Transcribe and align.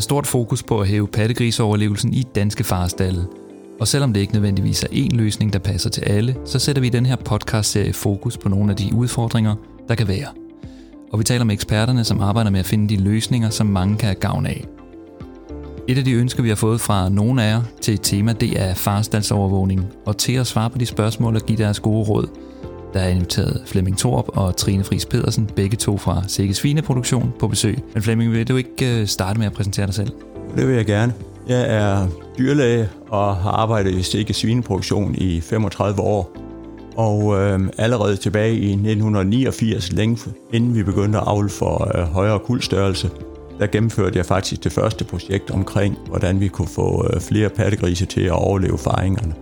er 0.00 0.02
stort 0.02 0.26
fokus 0.26 0.62
på 0.62 0.80
at 0.80 0.88
hæve 0.88 1.08
pattegrisoverlevelsen 1.08 2.14
i 2.14 2.22
danske 2.34 2.64
farestalle. 2.64 3.26
Og 3.80 3.88
selvom 3.88 4.12
det 4.12 4.20
ikke 4.20 4.32
nødvendigvis 4.32 4.82
er 4.82 4.86
én 4.86 5.16
løsning, 5.16 5.52
der 5.52 5.58
passer 5.58 5.90
til 5.90 6.00
alle, 6.00 6.36
så 6.44 6.58
sætter 6.58 6.80
vi 6.80 6.86
i 6.86 6.90
den 6.90 7.06
her 7.06 7.16
podcast-serie 7.16 7.92
fokus 7.92 8.36
på 8.36 8.48
nogle 8.48 8.70
af 8.70 8.76
de 8.76 8.94
udfordringer, 8.94 9.54
der 9.88 9.94
kan 9.94 10.08
være. 10.08 10.26
Og 11.12 11.18
vi 11.18 11.24
taler 11.24 11.44
med 11.44 11.54
eksperterne, 11.54 12.04
som 12.04 12.20
arbejder 12.20 12.50
med 12.50 12.60
at 12.60 12.66
finde 12.66 12.88
de 12.88 13.02
løsninger, 13.02 13.50
som 13.50 13.66
mange 13.66 13.96
kan 13.96 14.06
have 14.06 14.20
gavn 14.20 14.46
af. 14.46 14.64
Et 15.88 15.98
af 15.98 16.04
de 16.04 16.12
ønsker, 16.12 16.42
vi 16.42 16.48
har 16.48 16.56
fået 16.56 16.80
fra 16.80 17.08
nogle 17.08 17.42
af 17.44 17.50
jer 17.50 17.62
til 17.80 17.94
et 17.94 18.00
tema, 18.02 18.32
det 18.32 18.60
er 18.60 18.74
farestalsovervågning. 18.74 19.86
Og 20.06 20.16
til 20.16 20.32
at 20.32 20.46
svare 20.46 20.70
på 20.70 20.78
de 20.78 20.86
spørgsmål 20.86 21.36
og 21.36 21.42
give 21.42 21.58
deres 21.58 21.80
gode 21.80 22.08
råd, 22.08 22.28
der 22.94 23.00
er 23.00 23.08
inviteret 23.08 23.62
Flemming 23.66 23.98
Torp 23.98 24.24
og 24.28 24.56
Trine 24.56 24.84
Friis 24.84 25.06
Pedersen, 25.06 25.50
begge 25.56 25.76
to 25.76 25.98
fra 25.98 26.22
Sikke 26.28 26.82
Produktion, 26.82 27.32
på 27.38 27.48
besøg. 27.48 27.78
Men 27.94 28.02
Flemming, 28.02 28.32
vil 28.32 28.48
du 28.48 28.56
ikke 28.56 29.00
øh, 29.00 29.06
starte 29.06 29.38
med 29.38 29.46
at 29.46 29.52
præsentere 29.52 29.86
dig 29.86 29.94
selv? 29.94 30.10
Det 30.56 30.68
vil 30.68 30.76
jeg 30.76 30.86
gerne. 30.86 31.14
Jeg 31.48 31.74
er 31.74 32.06
dyrlæge 32.38 32.88
og 33.08 33.36
har 33.36 33.50
arbejdet 33.50 33.94
i 33.94 34.02
Sikke 34.02 34.34
Svineproduktion 34.34 35.14
i 35.14 35.40
35 35.40 36.00
år. 36.00 36.36
Og 36.96 37.36
øh, 37.40 37.60
allerede 37.78 38.16
tilbage 38.16 38.54
i 38.54 38.70
1989, 38.70 39.92
længe 39.92 40.18
inden 40.52 40.74
vi 40.74 40.82
begyndte 40.82 41.18
at 41.18 41.24
avle 41.26 41.48
for 41.48 41.98
øh, 41.98 42.04
højere 42.04 42.38
kuldstørrelse, 42.38 43.10
der 43.58 43.66
gennemførte 43.66 44.18
jeg 44.18 44.26
faktisk 44.26 44.64
det 44.64 44.72
første 44.72 45.04
projekt 45.04 45.50
omkring, 45.50 45.96
hvordan 46.06 46.40
vi 46.40 46.48
kunne 46.48 46.68
få 46.68 47.06
øh, 47.14 47.20
flere 47.20 47.48
pattegrise 47.48 48.06
til 48.06 48.20
at 48.20 48.32
overleve 48.32 48.78
faringerne. 48.78 49.34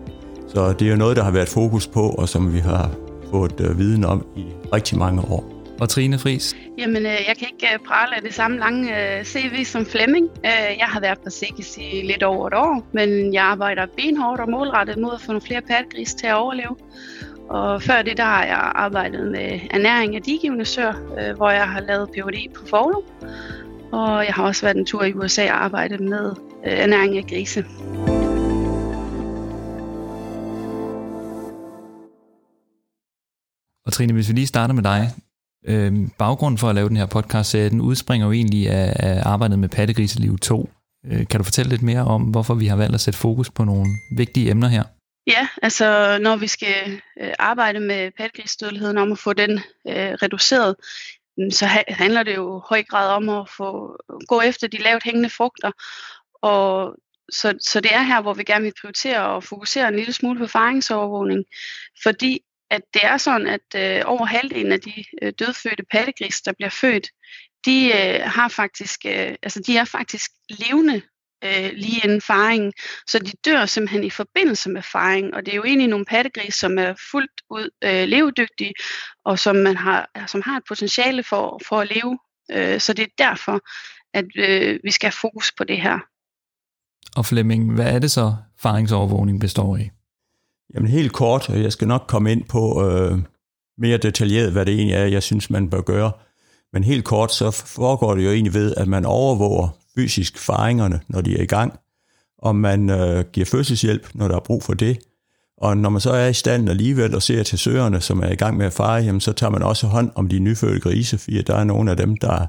Så 0.49 0.73
det 0.73 0.91
er 0.91 0.97
noget, 0.97 1.17
der 1.17 1.23
har 1.23 1.31
været 1.31 1.49
fokus 1.49 1.87
på, 1.87 2.09
og 2.09 2.29
som 2.29 2.53
vi 2.53 2.59
har 2.59 2.91
fået 3.31 3.61
øh, 3.61 3.79
viden 3.79 4.05
om 4.05 4.27
i 4.37 4.45
rigtig 4.73 4.99
mange 4.99 5.23
år. 5.23 5.59
Og 5.81 5.89
Trine 5.89 6.19
Fris? 6.19 6.57
Jamen, 6.79 7.07
øh, 7.07 7.13
jeg 7.29 7.35
kan 7.39 7.49
ikke 7.53 7.67
øh, 7.75 7.79
prale 7.87 8.17
af 8.17 8.23
det 8.23 8.35
samme 8.35 8.59
lange 8.59 9.19
øh, 9.19 9.25
CV 9.25 9.65
som 9.65 9.87
Flemming. 9.87 10.29
Øh, 10.45 10.79
jeg 10.79 10.87
har 10.87 11.01
været 11.01 11.19
på 11.25 11.31
Sikkes 11.31 11.79
i 11.79 12.07
lidt 12.07 12.23
over 12.23 12.47
et 12.47 12.55
år, 12.55 12.87
men 12.93 13.35
jeg 13.35 13.45
arbejder 13.45 13.87
benhårdt 13.97 14.41
og 14.41 14.51
målrettet 14.51 14.99
mod 14.99 15.11
at 15.15 15.21
få 15.21 15.27
nogle 15.27 15.41
flere 15.41 15.61
pattegrise 15.61 16.17
til 16.17 16.27
at 16.27 16.35
overleve. 16.35 16.77
Og 17.49 17.83
før 17.83 18.03
det, 18.03 18.17
der 18.17 18.25
har 18.25 18.45
jeg 18.45 18.73
arbejdet 18.75 19.31
med 19.31 19.61
ernæring 19.71 20.17
af 20.17 20.23
digivende 20.23 20.65
sør, 20.65 20.93
øh, 21.19 21.37
hvor 21.37 21.51
jeg 21.51 21.69
har 21.69 21.81
lavet 21.81 22.09
Ph.D. 22.11 22.55
på 22.55 22.67
Forlo. 22.67 23.03
Og 23.93 24.25
jeg 24.25 24.35
har 24.35 24.45
også 24.45 24.63
været 24.63 24.77
en 24.77 24.87
tur 24.87 25.05
i 25.05 25.13
USA 25.13 25.51
og 25.51 25.65
arbejdet 25.65 26.01
med 26.01 26.33
øh, 26.67 26.73
ernæring 26.73 27.17
af 27.19 27.25
grise. 27.25 27.65
Katrine, 33.99 34.09
Trine, 34.09 34.13
hvis 34.13 34.29
vi 34.29 34.35
lige 34.35 34.47
starter 34.47 34.75
med 34.75 34.83
dig. 34.83 35.11
Øhm, 35.67 36.11
baggrunden 36.19 36.59
for 36.59 36.69
at 36.69 36.75
lave 36.75 36.89
den 36.89 36.97
her 36.97 37.07
podcast, 37.07 37.53
den 37.53 37.81
udspringer 37.81 38.27
jo 38.27 38.33
egentlig 38.33 38.71
af, 38.71 38.93
af 38.97 39.23
arbejdet 39.27 39.59
med 39.59 39.69
Pattegriseliv 39.69 40.39
2. 40.39 40.71
Øh, 41.07 41.27
kan 41.27 41.41
du 41.41 41.45
fortælle 41.45 41.71
lidt 41.71 41.83
mere 41.83 42.05
om, 42.05 42.23
hvorfor 42.23 42.55
vi 42.55 42.67
har 42.67 42.77
valgt 42.77 42.95
at 42.95 43.01
sætte 43.01 43.19
fokus 43.19 43.51
på 43.51 43.65
nogle 43.65 43.87
vigtige 44.17 44.51
emner 44.51 44.69
her? 44.69 44.85
Ja, 45.27 45.49
altså 45.63 46.19
når 46.21 46.37
vi 46.37 46.47
skal 46.47 47.01
øh, 47.21 47.33
arbejde 47.39 47.81
med 47.81 48.11
pattegrisdødeligheden 48.19 48.99
om 48.99 49.13
at 49.13 49.19
få 49.19 49.33
den 49.33 49.51
øh, 49.89 50.13
reduceret, 50.23 50.77
mm, 51.39 51.51
så 51.51 51.67
ha- 51.67 51.89
handler 51.89 52.23
det 52.23 52.37
jo 52.37 52.59
i 52.59 52.63
høj 52.69 52.83
grad 52.83 53.09
om 53.17 53.29
at 53.29 53.49
få 53.57 53.97
gå 54.29 54.41
efter 54.41 54.69
de 54.69 54.79
lavt 54.79 55.05
hængende 55.05 55.31
frugter. 55.31 55.71
Og 56.43 56.95
så, 57.33 57.55
så 57.61 57.81
det 57.81 57.95
er 57.95 58.03
her, 58.03 58.23
hvor 58.23 58.35
vi 58.35 58.45
gerne 58.45 58.65
vil 58.65 58.73
prioritere 58.81 59.21
og 59.27 59.45
fokusere 59.45 59.89
en 59.89 59.97
lille 59.97 60.13
smule 60.13 60.39
på 60.39 60.47
faringsovervågning, 60.47 61.45
fordi 62.03 62.41
at 62.71 62.83
det 62.95 63.05
er 63.05 63.17
sådan, 63.17 63.47
at 63.47 63.75
øh, 63.77 64.03
over 64.05 64.25
halvdelen 64.27 64.73
af 64.73 64.81
de 64.81 65.05
øh, 65.23 65.33
dødfødte 65.39 65.85
pattegris, 65.91 66.41
der 66.41 66.53
bliver 66.53 66.71
født, 66.71 67.09
de 67.65 67.87
øh, 67.87 68.31
har 68.31 68.49
faktisk, 68.49 69.01
øh, 69.07 69.35
altså 69.43 69.63
de 69.67 69.77
er 69.77 69.85
faktisk 69.85 70.31
levende 70.49 71.03
øh, 71.45 71.71
lige 71.73 72.01
inden 72.05 72.21
faringen, 72.21 72.73
så 73.07 73.19
de 73.19 73.33
dør 73.45 73.67
simpelthen 73.67 74.05
i 74.05 74.11
forbindelse 74.11 74.71
med 74.71 74.83
faringen, 74.83 75.35
og 75.35 75.47
det 75.47 75.53
er 75.53 75.57
jo 75.57 75.65
egentlig 75.65 75.89
nogle 75.89 76.05
pattegris, 76.05 76.55
som 76.55 76.79
er 76.79 76.95
fuldt 77.11 77.41
ud 77.51 77.71
øh, 77.85 78.09
levedygtige, 78.09 78.75
og 79.25 79.39
som 79.39 79.57
man 79.57 79.77
har, 79.77 80.27
som 80.27 80.43
har 80.43 80.57
et 80.57 80.63
potentiale 80.69 81.23
for, 81.23 81.61
for 81.69 81.81
at 81.81 81.89
leve, 81.95 82.19
øh, 82.51 82.81
så 82.81 82.93
det 82.93 83.03
er 83.03 83.25
derfor, 83.29 83.61
at 84.15 84.25
øh, 84.37 84.81
vi 84.85 84.91
skal 84.91 85.07
have 85.07 85.21
fokus 85.21 85.53
på 85.59 85.65
det 85.65 85.81
her. 85.81 85.99
Og 87.17 87.27
Flemming, 87.27 87.75
hvad 87.75 87.95
er 87.95 87.99
det 87.99 88.11
så, 88.11 88.37
faringsovervågning 88.59 89.41
består 89.41 89.77
i? 89.77 89.91
Jamen 90.75 90.91
helt 90.91 91.13
kort, 91.13 91.51
og 91.51 91.63
jeg 91.63 91.73
skal 91.73 91.89
nok 91.89 92.05
komme 92.09 92.33
ind 92.33 92.45
på 92.45 92.89
øh, 92.89 93.19
mere 93.79 93.97
detaljeret, 93.97 94.53
hvad 94.53 94.67
det 94.67 94.75
egentlig 94.75 94.95
er, 94.95 95.05
jeg 95.05 95.23
synes, 95.23 95.51
man 95.51 95.71
bør 95.71 95.81
gøre. 95.81 96.13
Men 96.73 96.85
helt 96.85 97.05
kort, 97.05 97.33
så 97.33 97.51
foregår 97.51 98.15
det 98.15 98.25
jo 98.25 98.31
egentlig 98.31 98.55
ved, 98.55 98.75
at 98.77 98.89
man 98.89 99.05
overvåger 99.05 99.69
fysisk 99.95 100.39
faringerne, 100.39 101.01
når 101.09 101.21
de 101.21 101.39
er 101.39 101.43
i 101.43 101.47
gang, 101.47 101.79
og 102.39 102.57
man 102.57 102.91
øh, 102.91 103.25
giver 103.33 103.47
fødselshjælp, 103.47 104.09
når 104.15 104.29
der 104.29 104.37
er 104.37 104.41
brug 104.41 104.63
for 104.63 104.75
det. 104.75 104.99
Og 105.57 105.77
når 105.77 105.91
man 105.91 106.01
så 106.01 106.11
er 106.11 106.29
i 106.29 106.33
stand 106.33 106.71
alligevel 106.71 107.15
og 107.15 107.23
ser 107.23 107.43
til 107.43 107.59
søerne, 107.59 108.01
som 108.01 108.21
er 108.21 108.31
i 108.31 108.35
gang 108.35 108.57
med 108.57 108.67
at 108.67 108.73
fare, 108.73 109.03
jamen, 109.03 109.21
så 109.21 109.33
tager 109.33 109.51
man 109.51 109.63
også 109.63 109.87
hånd 109.87 110.11
om 110.15 110.29
de 110.29 110.39
nyfødte 110.39 110.81
grise, 110.81 111.19
fordi 111.19 111.43
der 111.43 111.55
er 111.55 111.65
nogle 111.65 111.91
af 111.91 111.97
dem, 111.97 112.17
der 112.17 112.47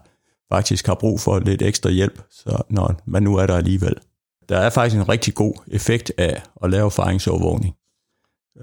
faktisk 0.54 0.88
har 0.88 0.96
brug 0.96 1.20
for 1.20 1.40
lidt 1.40 1.62
ekstra 1.62 1.90
hjælp, 1.90 2.22
så 2.32 2.62
når 2.70 3.02
man 3.08 3.24
nu 3.24 3.36
er 3.36 3.46
der 3.46 3.56
alligevel. 3.56 3.94
Der 4.50 4.58
er 4.58 4.70
faktisk 4.70 4.96
en 4.96 5.10
rigtig 5.10 5.34
god 5.34 5.54
effekt 5.68 6.12
af 6.18 6.42
at 6.64 6.70
lave 6.70 6.92
faringsovervågning. 6.92 7.76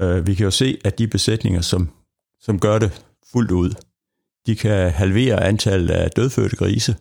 Øh, 0.00 0.26
vi 0.26 0.34
kan 0.34 0.44
jo 0.44 0.50
se, 0.50 0.78
at 0.84 0.98
de 0.98 1.08
besætninger, 1.08 1.60
som, 1.60 1.90
som 2.40 2.60
gør 2.60 2.78
det 2.78 3.02
fuldt 3.32 3.50
ud, 3.50 3.70
de 4.46 4.56
kan 4.56 4.90
halvere 4.90 5.44
antallet 5.44 5.90
af 5.90 6.10
dødfødte 6.10 6.56
grise 6.56 6.96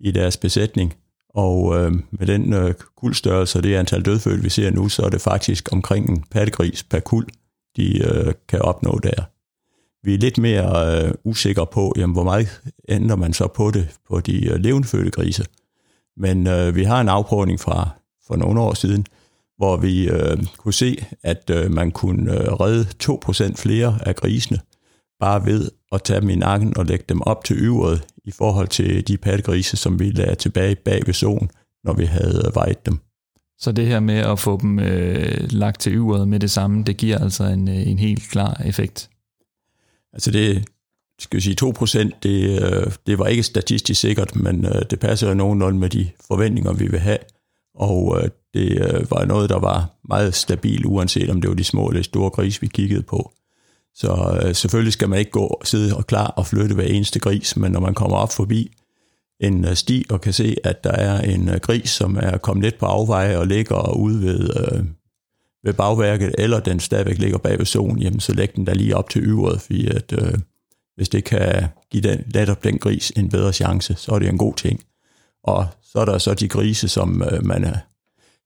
i 0.00 0.10
deres 0.10 0.36
besætning, 0.36 0.94
og 1.28 1.76
øh, 1.76 1.92
med 2.10 2.26
den 2.26 2.52
øh, 2.52 2.74
kuldstørrelse 2.96 3.58
og 3.58 3.62
det 3.62 3.74
antal 3.74 4.02
dødfødte, 4.02 4.42
vi 4.42 4.48
ser 4.48 4.70
nu, 4.70 4.88
så 4.88 5.02
er 5.02 5.08
det 5.08 5.20
faktisk 5.20 5.68
omkring 5.72 6.10
en 6.10 6.24
pattegris 6.30 6.82
per 6.82 7.00
kuld, 7.00 7.26
de 7.76 8.04
øh, 8.04 8.34
kan 8.48 8.62
opnå 8.62 8.98
der. 9.02 9.24
Vi 10.02 10.14
er 10.14 10.18
lidt 10.18 10.38
mere 10.38 11.04
øh, 11.04 11.14
usikre 11.24 11.66
på, 11.66 11.92
jamen, 11.96 12.14
hvor 12.14 12.24
meget 12.24 12.62
ændrer 12.88 13.16
man 13.16 13.32
så 13.32 13.46
på 13.46 13.70
det 13.70 13.88
på 14.08 14.20
de 14.20 14.46
øh, 14.46 14.60
levendfødte 14.60 15.10
grise. 15.10 15.44
Men 16.16 16.46
øh, 16.46 16.76
vi 16.76 16.84
har 16.84 17.00
en 17.00 17.08
afprøvning 17.08 17.60
fra 17.60 17.88
for 18.26 18.36
nogle 18.36 18.60
år 18.60 18.74
siden, 18.74 19.06
hvor 19.60 19.76
vi 19.76 20.08
øh, 20.08 20.38
kunne 20.58 20.74
se, 20.74 21.04
at 21.22 21.50
øh, 21.50 21.70
man 21.70 21.90
kunne 21.90 22.32
øh, 22.32 22.52
redde 22.52 22.86
2% 23.02 23.56
flere 23.56 23.98
af 24.06 24.16
grisene, 24.16 24.60
bare 25.20 25.46
ved 25.46 25.70
at 25.92 26.02
tage 26.02 26.20
dem 26.20 26.30
i 26.30 26.34
nakken 26.34 26.76
og 26.76 26.86
lægge 26.86 27.04
dem 27.08 27.22
op 27.22 27.44
til 27.44 27.56
øvret 27.64 28.04
i 28.24 28.30
forhold 28.30 28.68
til 28.68 29.08
de 29.08 29.16
pattegrise, 29.16 29.76
som 29.76 30.00
vi 30.00 30.10
lagde 30.10 30.34
tilbage 30.34 30.76
bag 30.76 31.02
ved 31.06 31.14
solen, 31.14 31.50
når 31.84 31.92
vi 31.92 32.04
havde 32.04 32.50
vejet 32.54 32.86
dem. 32.86 32.98
Så 33.58 33.72
det 33.72 33.86
her 33.86 34.00
med 34.00 34.18
at 34.18 34.38
få 34.38 34.60
dem 34.60 34.78
øh, 34.78 35.50
lagt 35.50 35.80
til 35.80 35.94
øvret 35.94 36.28
med 36.28 36.40
det 36.40 36.50
samme, 36.50 36.84
det 36.84 36.96
giver 36.96 37.18
altså 37.18 37.44
en, 37.44 37.68
øh, 37.68 37.88
en 37.88 37.98
helt 37.98 38.22
klar 38.30 38.62
effekt? 38.64 39.10
Altså 40.12 40.30
det, 40.30 40.64
skal 41.18 41.36
vi 41.36 41.40
sige 41.40 41.56
2%, 41.62 42.18
det, 42.22 42.62
øh, 42.62 42.92
det 43.06 43.18
var 43.18 43.26
ikke 43.26 43.42
statistisk 43.42 44.00
sikkert, 44.00 44.36
men 44.36 44.66
øh, 44.66 44.82
det 44.90 45.00
passer 45.00 45.28
jo 45.28 45.34
nogenlunde 45.34 45.78
med 45.78 45.88
de 45.88 46.08
forventninger, 46.26 46.72
vi 46.72 46.86
vil 46.86 47.00
have. 47.00 47.18
Og 47.80 48.18
øh, 48.18 48.28
det 48.54 48.94
øh, 48.94 49.10
var 49.10 49.24
noget, 49.24 49.50
der 49.50 49.58
var 49.58 49.90
meget 50.08 50.34
stabil, 50.34 50.86
uanset 50.86 51.30
om 51.30 51.40
det 51.40 51.50
var 51.50 51.56
de 51.56 51.64
små 51.64 51.88
eller 51.88 52.02
store 52.02 52.30
gris, 52.30 52.62
vi 52.62 52.66
kiggede 52.66 53.02
på. 53.02 53.32
Så 53.94 54.40
øh, 54.42 54.54
selvfølgelig 54.54 54.92
skal 54.92 55.08
man 55.08 55.18
ikke 55.18 55.30
gå 55.30 55.46
og 55.46 55.66
sidde 55.66 55.96
og 55.96 56.06
klar 56.06 56.26
og 56.26 56.46
flytte 56.46 56.74
hver 56.74 56.84
eneste 56.84 57.20
gris, 57.20 57.56
men 57.56 57.72
når 57.72 57.80
man 57.80 57.94
kommer 57.94 58.16
op 58.16 58.32
forbi 58.32 58.72
en 59.40 59.64
øh, 59.64 59.74
sti 59.74 60.06
og 60.10 60.20
kan 60.20 60.32
se, 60.32 60.56
at 60.64 60.84
der 60.84 60.92
er 60.92 61.20
en 61.20 61.48
øh, 61.48 61.60
gris, 61.60 61.90
som 61.90 62.16
er 62.16 62.38
kommet 62.38 62.64
lidt 62.64 62.78
på 62.78 62.86
afveje 62.86 63.38
og 63.38 63.46
ligger 63.46 63.96
ude 63.96 64.22
ved, 64.22 64.50
øh, 64.56 64.84
ved 65.64 65.72
bagværket, 65.72 66.34
eller 66.38 66.60
den 66.60 66.80
stadigvæk 66.80 67.18
ligger 67.18 67.38
bag 67.38 67.58
ved 67.58 67.66
solen, 67.66 67.98
jamen 67.98 68.20
så 68.20 68.34
læg 68.34 68.56
den 68.56 68.66
der 68.66 68.74
lige 68.74 68.96
op 68.96 69.10
til 69.10 69.22
yveret, 69.22 69.60
fordi 69.60 69.86
at, 69.86 70.12
øh, 70.12 70.34
hvis 70.96 71.08
det 71.08 71.24
kan 71.24 71.66
give 71.90 72.02
den, 72.02 72.24
netop 72.34 72.64
den 72.64 72.78
gris 72.78 73.12
en 73.16 73.28
bedre 73.28 73.52
chance, 73.52 73.94
så 73.94 74.12
er 74.12 74.18
det 74.18 74.28
en 74.28 74.38
god 74.38 74.54
ting. 74.54 74.80
Og 75.44 75.66
så 75.92 75.98
er 75.98 76.04
der 76.04 76.18
så 76.18 76.34
de 76.34 76.48
grise, 76.48 76.88
som 76.88 77.22
øh, 77.22 77.46
man 77.46 77.64
er 77.64 77.76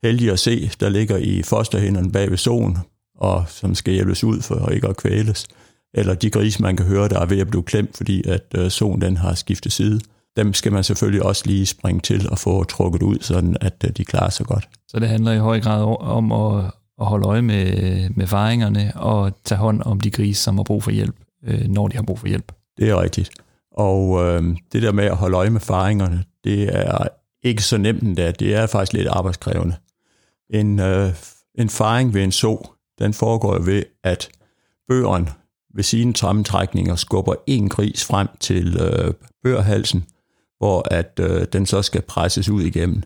heldig 0.06 0.30
at 0.30 0.38
se, 0.38 0.70
der 0.80 0.88
ligger 0.88 1.16
i 1.16 1.42
fosterhænderne 1.42 2.12
bag 2.12 2.30
ved 2.30 2.36
solen, 2.36 2.78
og 3.18 3.44
som 3.48 3.74
skal 3.74 3.94
hjælpes 3.94 4.24
ud 4.24 4.40
for 4.40 4.68
ikke 4.68 4.88
at 4.88 4.96
kvæles. 4.96 5.46
Eller 5.94 6.14
de 6.14 6.30
grise, 6.30 6.62
man 6.62 6.76
kan 6.76 6.86
høre, 6.86 7.08
der 7.08 7.20
er 7.20 7.26
ved 7.26 7.40
at 7.40 7.48
blive 7.48 7.62
klemt, 7.62 7.96
fordi 7.96 8.28
at 8.28 8.44
øh, 8.56 8.70
solen 8.70 9.00
den 9.00 9.16
har 9.16 9.34
skiftet 9.34 9.72
side. 9.72 10.00
Dem 10.36 10.54
skal 10.54 10.72
man 10.72 10.84
selvfølgelig 10.84 11.22
også 11.22 11.42
lige 11.46 11.66
springe 11.66 12.00
til 12.00 12.30
og 12.30 12.38
få 12.38 12.64
trukket 12.64 13.02
ud, 13.02 13.18
sådan 13.20 13.56
at 13.60 13.84
øh, 13.84 13.90
de 13.90 14.04
klarer 14.04 14.30
sig 14.30 14.46
godt. 14.46 14.68
Så 14.88 14.98
det 14.98 15.08
handler 15.08 15.32
i 15.32 15.38
høj 15.38 15.60
grad 15.60 15.96
om 16.00 16.32
at, 16.32 16.64
at 17.00 17.06
holde 17.06 17.26
øje 17.26 17.42
med, 17.42 18.10
med 18.10 18.26
faringerne 18.26 18.92
og 18.94 19.32
tage 19.44 19.58
hånd 19.58 19.82
om 19.82 20.00
de 20.00 20.10
grise, 20.10 20.42
som 20.42 20.56
har 20.56 20.64
brug 20.64 20.82
for 20.82 20.90
hjælp, 20.90 21.16
øh, 21.46 21.68
når 21.68 21.88
de 21.88 21.96
har 21.96 22.02
brug 22.02 22.18
for 22.18 22.26
hjælp. 22.26 22.52
Det 22.78 22.90
er 22.90 23.02
rigtigt. 23.02 23.30
Og 23.72 24.24
øh, 24.24 24.56
det 24.72 24.82
der 24.82 24.92
med 24.92 25.04
at 25.04 25.16
holde 25.16 25.36
øje 25.36 25.50
med 25.50 25.60
faringerne, 25.60 26.24
det 26.44 26.76
er 26.76 27.08
ikke 27.44 27.62
så 27.62 27.78
nemt 27.78 28.02
endda. 28.02 28.30
Det 28.30 28.54
er 28.54 28.66
faktisk 28.66 28.92
lidt 28.92 29.08
arbejdskrævende. 29.08 29.76
En, 30.50 30.80
øh, 30.80 31.12
en 31.54 31.68
faring 31.68 32.14
ved 32.14 32.22
en 32.22 32.32
så, 32.32 32.68
den 32.98 33.14
foregår 33.14 33.58
ved, 33.58 33.82
at 34.04 34.28
bøgeren 34.88 35.28
ved 35.74 35.84
sine 35.84 36.12
trammetrækninger 36.12 36.96
skubber 36.96 37.34
en 37.46 37.68
gris 37.68 38.04
frem 38.04 38.28
til 38.40 38.80
øh, 38.80 39.14
børhalsen, 39.42 40.04
hvor 40.58 40.88
at 40.90 41.20
øh, 41.20 41.46
den 41.52 41.66
så 41.66 41.82
skal 41.82 42.02
presses 42.02 42.48
ud 42.48 42.62
igennem. 42.62 43.02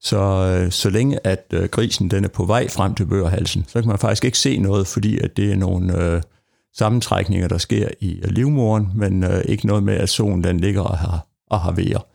Så, 0.00 0.18
øh, 0.18 0.72
så 0.72 0.90
længe 0.90 1.26
at 1.26 1.46
øh, 1.52 1.68
grisen 1.68 2.10
den 2.10 2.24
er 2.24 2.28
på 2.28 2.44
vej 2.44 2.68
frem 2.68 2.94
til 2.94 3.06
børhalsen, 3.06 3.64
så 3.68 3.80
kan 3.80 3.88
man 3.88 3.98
faktisk 3.98 4.24
ikke 4.24 4.38
se 4.38 4.58
noget, 4.58 4.86
fordi 4.86 5.18
at 5.18 5.36
det 5.36 5.52
er 5.52 5.56
nogle 5.56 6.04
øh, 6.04 6.22
sammentrækninger, 6.74 7.48
der 7.48 7.58
sker 7.58 7.88
i 8.00 8.20
livmoren, 8.24 8.88
men 8.94 9.24
øh, 9.24 9.44
ikke 9.44 9.66
noget 9.66 9.82
med, 9.82 9.94
at 9.94 10.08
solen 10.08 10.44
den 10.44 10.60
ligger 10.60 10.82
og 10.82 10.98
har, 10.98 11.26
og 11.46 11.60
har 11.60 11.72
vejer. 11.72 12.09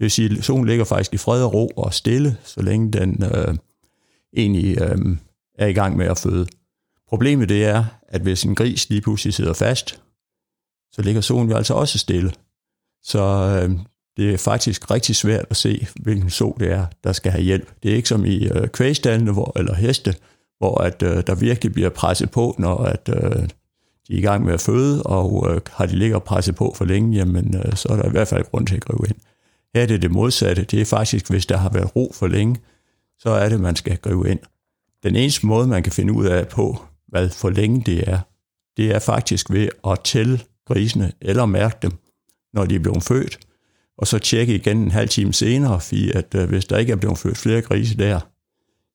Det 0.00 0.04
vil 0.04 0.10
sige, 0.10 0.38
at 0.38 0.44
solen 0.44 0.66
ligger 0.66 0.84
faktisk 0.84 1.14
i 1.14 1.16
fred 1.16 1.44
og 1.44 1.54
ro 1.54 1.66
og 1.66 1.94
stille, 1.94 2.36
så 2.44 2.62
længe 2.62 2.90
den 2.90 3.24
øh, 3.24 3.54
egentlig 4.36 4.80
øh, 4.80 5.16
er 5.58 5.66
i 5.66 5.72
gang 5.72 5.96
med 5.96 6.06
at 6.06 6.18
føde. 6.18 6.46
Problemet 7.08 7.48
det 7.48 7.64
er, 7.64 7.84
at 8.08 8.20
hvis 8.20 8.44
en 8.44 8.54
gris 8.54 8.88
lige 8.88 9.00
pludselig 9.00 9.34
sidder 9.34 9.52
fast, 9.52 10.02
så 10.92 11.02
ligger 11.02 11.20
solen 11.20 11.50
jo 11.50 11.56
altså 11.56 11.74
også 11.74 11.98
stille. 11.98 12.32
Så 13.02 13.22
øh, 13.22 13.78
det 14.16 14.34
er 14.34 14.38
faktisk 14.38 14.90
rigtig 14.90 15.16
svært 15.16 15.46
at 15.50 15.56
se, 15.56 15.86
hvilken 16.02 16.30
sol 16.30 16.56
det 16.60 16.70
er, 16.70 16.86
der 17.04 17.12
skal 17.12 17.32
have 17.32 17.44
hjælp. 17.44 17.72
Det 17.82 17.90
er 17.90 17.96
ikke 17.96 18.08
som 18.08 18.24
i 18.24 18.48
øh, 18.48 18.68
kvægstallene 18.68 19.32
hvor, 19.32 19.52
eller 19.58 19.74
heste, 19.74 20.14
hvor 20.58 20.78
at, 20.78 21.02
øh, 21.02 21.22
der 21.26 21.34
virkelig 21.34 21.72
bliver 21.72 21.88
presset 21.88 22.30
på, 22.30 22.54
når 22.58 22.76
at, 22.76 23.08
øh, 23.08 23.48
de 24.08 24.14
er 24.14 24.18
i 24.18 24.20
gang 24.20 24.44
med 24.44 24.54
at 24.54 24.60
føde, 24.60 25.02
og 25.02 25.46
øh, 25.50 25.60
har 25.70 25.86
de 25.86 25.96
ligget 25.96 26.22
presset 26.22 26.54
på 26.54 26.72
for 26.76 26.84
længe, 26.84 27.16
jamen, 27.16 27.56
øh, 27.56 27.76
så 27.76 27.88
er 27.88 27.96
der 27.96 28.08
i 28.08 28.10
hvert 28.10 28.28
fald 28.28 28.44
grund 28.44 28.66
til 28.66 28.76
at 28.76 28.84
gribe 28.84 29.08
ind. 29.08 29.16
Her 29.74 29.82
er 29.82 29.86
det 29.86 30.02
det 30.02 30.10
modsatte. 30.10 30.64
Det 30.64 30.80
er 30.80 30.84
faktisk, 30.84 31.30
hvis 31.30 31.46
der 31.46 31.56
har 31.56 31.70
været 31.70 31.96
ro 31.96 32.12
for 32.14 32.26
længe, 32.26 32.56
så 33.18 33.30
er 33.30 33.48
det, 33.48 33.60
man 33.60 33.76
skal 33.76 33.96
gribe 33.96 34.30
ind. 34.30 34.40
Den 35.02 35.16
eneste 35.16 35.46
måde, 35.46 35.68
man 35.68 35.82
kan 35.82 35.92
finde 35.92 36.12
ud 36.12 36.26
af 36.26 36.48
på, 36.48 36.82
hvad 37.08 37.28
for 37.28 37.50
længe 37.50 37.82
det 37.86 38.08
er, 38.08 38.20
det 38.76 38.90
er 38.90 38.98
faktisk 38.98 39.50
ved 39.50 39.68
at 39.86 40.00
tælle 40.04 40.40
grisene 40.66 41.12
eller 41.20 41.46
mærke 41.46 41.76
dem, 41.82 41.92
når 42.52 42.64
de 42.64 42.74
er 42.74 42.78
blevet 42.78 43.02
født, 43.02 43.38
og 43.98 44.06
så 44.06 44.18
tjekke 44.18 44.54
igen 44.54 44.76
en 44.76 44.90
halv 44.90 45.08
time 45.08 45.32
senere, 45.32 45.80
fordi 45.80 46.10
at 46.10 46.34
øh, 46.34 46.48
hvis 46.48 46.64
der 46.64 46.78
ikke 46.78 46.92
er 46.92 46.96
blevet 46.96 47.18
født 47.18 47.38
flere 47.38 47.62
grise 47.62 47.96
der, 47.96 48.20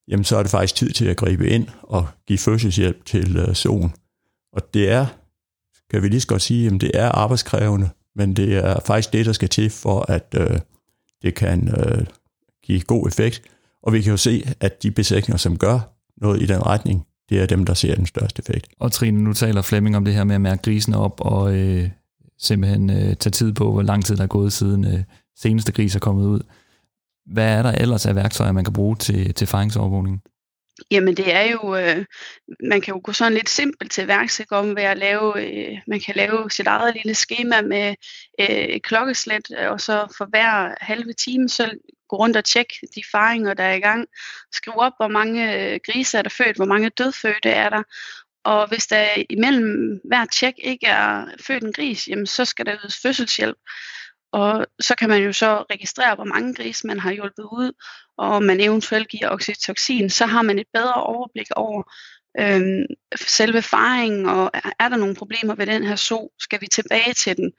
jamen 0.07 0.24
så 0.24 0.38
er 0.38 0.42
det 0.44 0.51
faktisk 0.51 0.75
tid 0.75 0.92
til 0.92 1.06
at 1.06 1.18
gribe 1.18 1.50
ind 1.50 1.68
og 1.81 2.07
give 2.27 2.39
fødselshjælp 2.39 3.06
til 3.06 3.38
øh, 3.38 3.56
solen. 3.56 3.94
Og 4.54 4.74
det 4.74 4.92
er, 4.92 5.06
kan 5.92 6.04
vi 6.04 6.07
lige 6.07 6.22
så 6.22 6.27
godt 6.27 6.42
sige, 6.42 6.63
jamen 6.63 6.80
det 6.80 6.92
er 6.94 7.10
arbejdskrævende, 7.10 7.89
men 8.15 8.33
det 8.33 8.57
er 8.57 8.79
faktisk 8.85 9.13
det, 9.13 9.25
der 9.25 9.33
skal 9.33 9.50
til 9.50 9.69
for, 9.69 10.12
at 10.12 10.35
øh, 10.38 10.59
det 11.21 11.35
kan 11.35 11.67
øh, 11.67 12.06
give 12.63 12.81
god 12.81 13.07
effekt. 13.07 13.41
Og 13.83 13.94
vi 13.94 14.01
kan 14.01 14.12
jo 14.12 14.17
se, 14.17 14.44
at 14.59 14.83
de 14.83 14.91
besætninger, 14.91 15.38
som 15.38 15.57
gør 15.57 15.79
noget 16.17 16.41
i 16.41 16.45
den 16.45 16.65
retning, 16.65 17.06
det 17.29 17.41
er 17.41 17.45
dem, 17.45 17.65
der 17.65 17.73
ser 17.73 17.95
den 17.95 18.06
største 18.06 18.39
effekt. 18.39 18.67
Og 18.79 18.91
Trine, 18.91 19.23
nu 19.23 19.33
taler 19.33 19.62
Flemming 19.62 19.97
om 19.97 20.06
det 20.06 20.13
her 20.13 20.23
med 20.23 20.35
at 20.35 20.41
mærke 20.41 20.62
grisen 20.62 20.94
op 20.94 21.21
og 21.21 21.56
øh, 21.56 21.89
simpelthen 22.39 22.89
øh, 22.89 23.15
tage 23.15 23.31
tid 23.31 23.53
på, 23.53 23.71
hvor 23.71 23.81
lang 23.81 24.06
tid 24.06 24.17
der 24.17 24.23
er 24.23 24.27
gået 24.27 24.53
siden 24.53 24.85
øh, 24.85 25.03
seneste 25.38 25.71
gris 25.71 25.95
er 25.95 26.00
kommet 26.00 26.25
ud. 26.25 26.39
Hvad 27.25 27.47
er 27.47 27.62
der 27.62 27.71
ellers 27.71 28.06
af 28.06 28.15
værktøjer, 28.15 28.51
man 28.51 28.63
kan 28.63 28.73
bruge 28.73 28.95
til, 28.95 29.33
til 29.33 29.47
faringsovervågning? 29.47 30.21
Jamen 30.92 31.18
det 31.18 31.33
er 31.33 31.42
jo, 31.42 31.75
øh, 31.75 32.06
man 32.63 32.81
kan 32.81 32.94
jo 32.94 33.01
gå 33.04 33.12
sådan 33.12 33.33
lidt 33.33 33.50
simpelt 33.50 33.92
til 33.92 34.07
værks 34.07 34.42
om 34.51 34.75
ved 34.75 34.83
at 34.83 34.98
lave, 34.98 35.45
øh, 35.45 35.77
man 35.88 36.00
kan 36.00 36.16
lave 36.16 36.50
sit 36.50 36.68
eget 36.68 36.95
lille 36.95 37.16
schema 37.16 37.62
med 37.62 37.95
øh, 38.39 38.80
klokkeslæt, 38.80 39.51
øh, 39.60 39.72
og 39.72 39.81
så 39.81 40.13
for 40.18 40.25
hver 40.25 40.75
halve 40.81 41.13
time, 41.13 41.50
så 41.50 41.72
gå 42.10 42.18
rundt 42.18 42.38
og 42.38 42.44
tjekke 42.44 42.74
de 42.95 43.01
faringer, 43.12 43.54
der 43.54 43.63
er 43.63 43.74
i 43.74 43.80
gang. 43.80 44.07
Skriv 44.51 44.74
op, 44.77 44.94
hvor 44.98 45.07
mange 45.07 45.56
øh, 45.56 45.80
grise 45.86 46.18
er 46.18 46.22
der 46.22 46.30
født, 46.30 46.56
hvor 46.56 46.66
mange 46.66 46.89
dødfødte 46.89 47.50
er 47.50 47.69
der, 47.69 47.83
og 48.45 48.68
hvis 48.68 48.88
der 48.88 49.07
imellem 49.30 50.01
hver 50.04 50.25
tjek 50.25 50.54
ikke 50.57 50.88
er 50.88 51.25
født 51.42 51.63
en 51.63 51.74
gris, 51.74 52.07
jamen 52.07 52.27
så 52.27 52.45
skal 52.45 52.66
der 52.66 52.77
ydes 52.83 52.98
fødselshjælp. 53.01 53.57
Og 54.36 54.66
så 54.80 54.96
kan 54.96 55.10
man 55.10 55.24
jo 55.24 55.34
så 55.34 55.66
registrere, 55.72 56.16
hvor 56.16 56.24
mange 56.24 56.56
grise 56.56 56.88
man 56.88 57.00
har 57.00 57.12
hjulpet 57.12 57.44
ud, 57.44 57.72
og 58.18 58.44
man 58.44 58.60
eventuelt 58.60 59.08
giver 59.08 59.30
oxytocin, 59.30 60.10
så 60.10 60.26
har 60.26 60.42
man 60.42 60.60
et 60.60 60.68
bedre 60.74 60.94
overblik 60.94 61.48
over 61.56 61.84
øhm, 62.40 62.86
selve 63.16 63.62
faringen, 63.62 64.26
og 64.26 64.52
er 64.80 64.90
der 64.90 64.98
nogle 64.98 65.16
problemer 65.16 65.56
ved 65.56 65.66
den 65.66 65.84
her 65.84 65.96
so, 65.96 66.32
skal 66.40 66.62
vi 66.62 66.68
tilbage 66.68 67.14
til 67.14 67.38
den. 67.38 67.52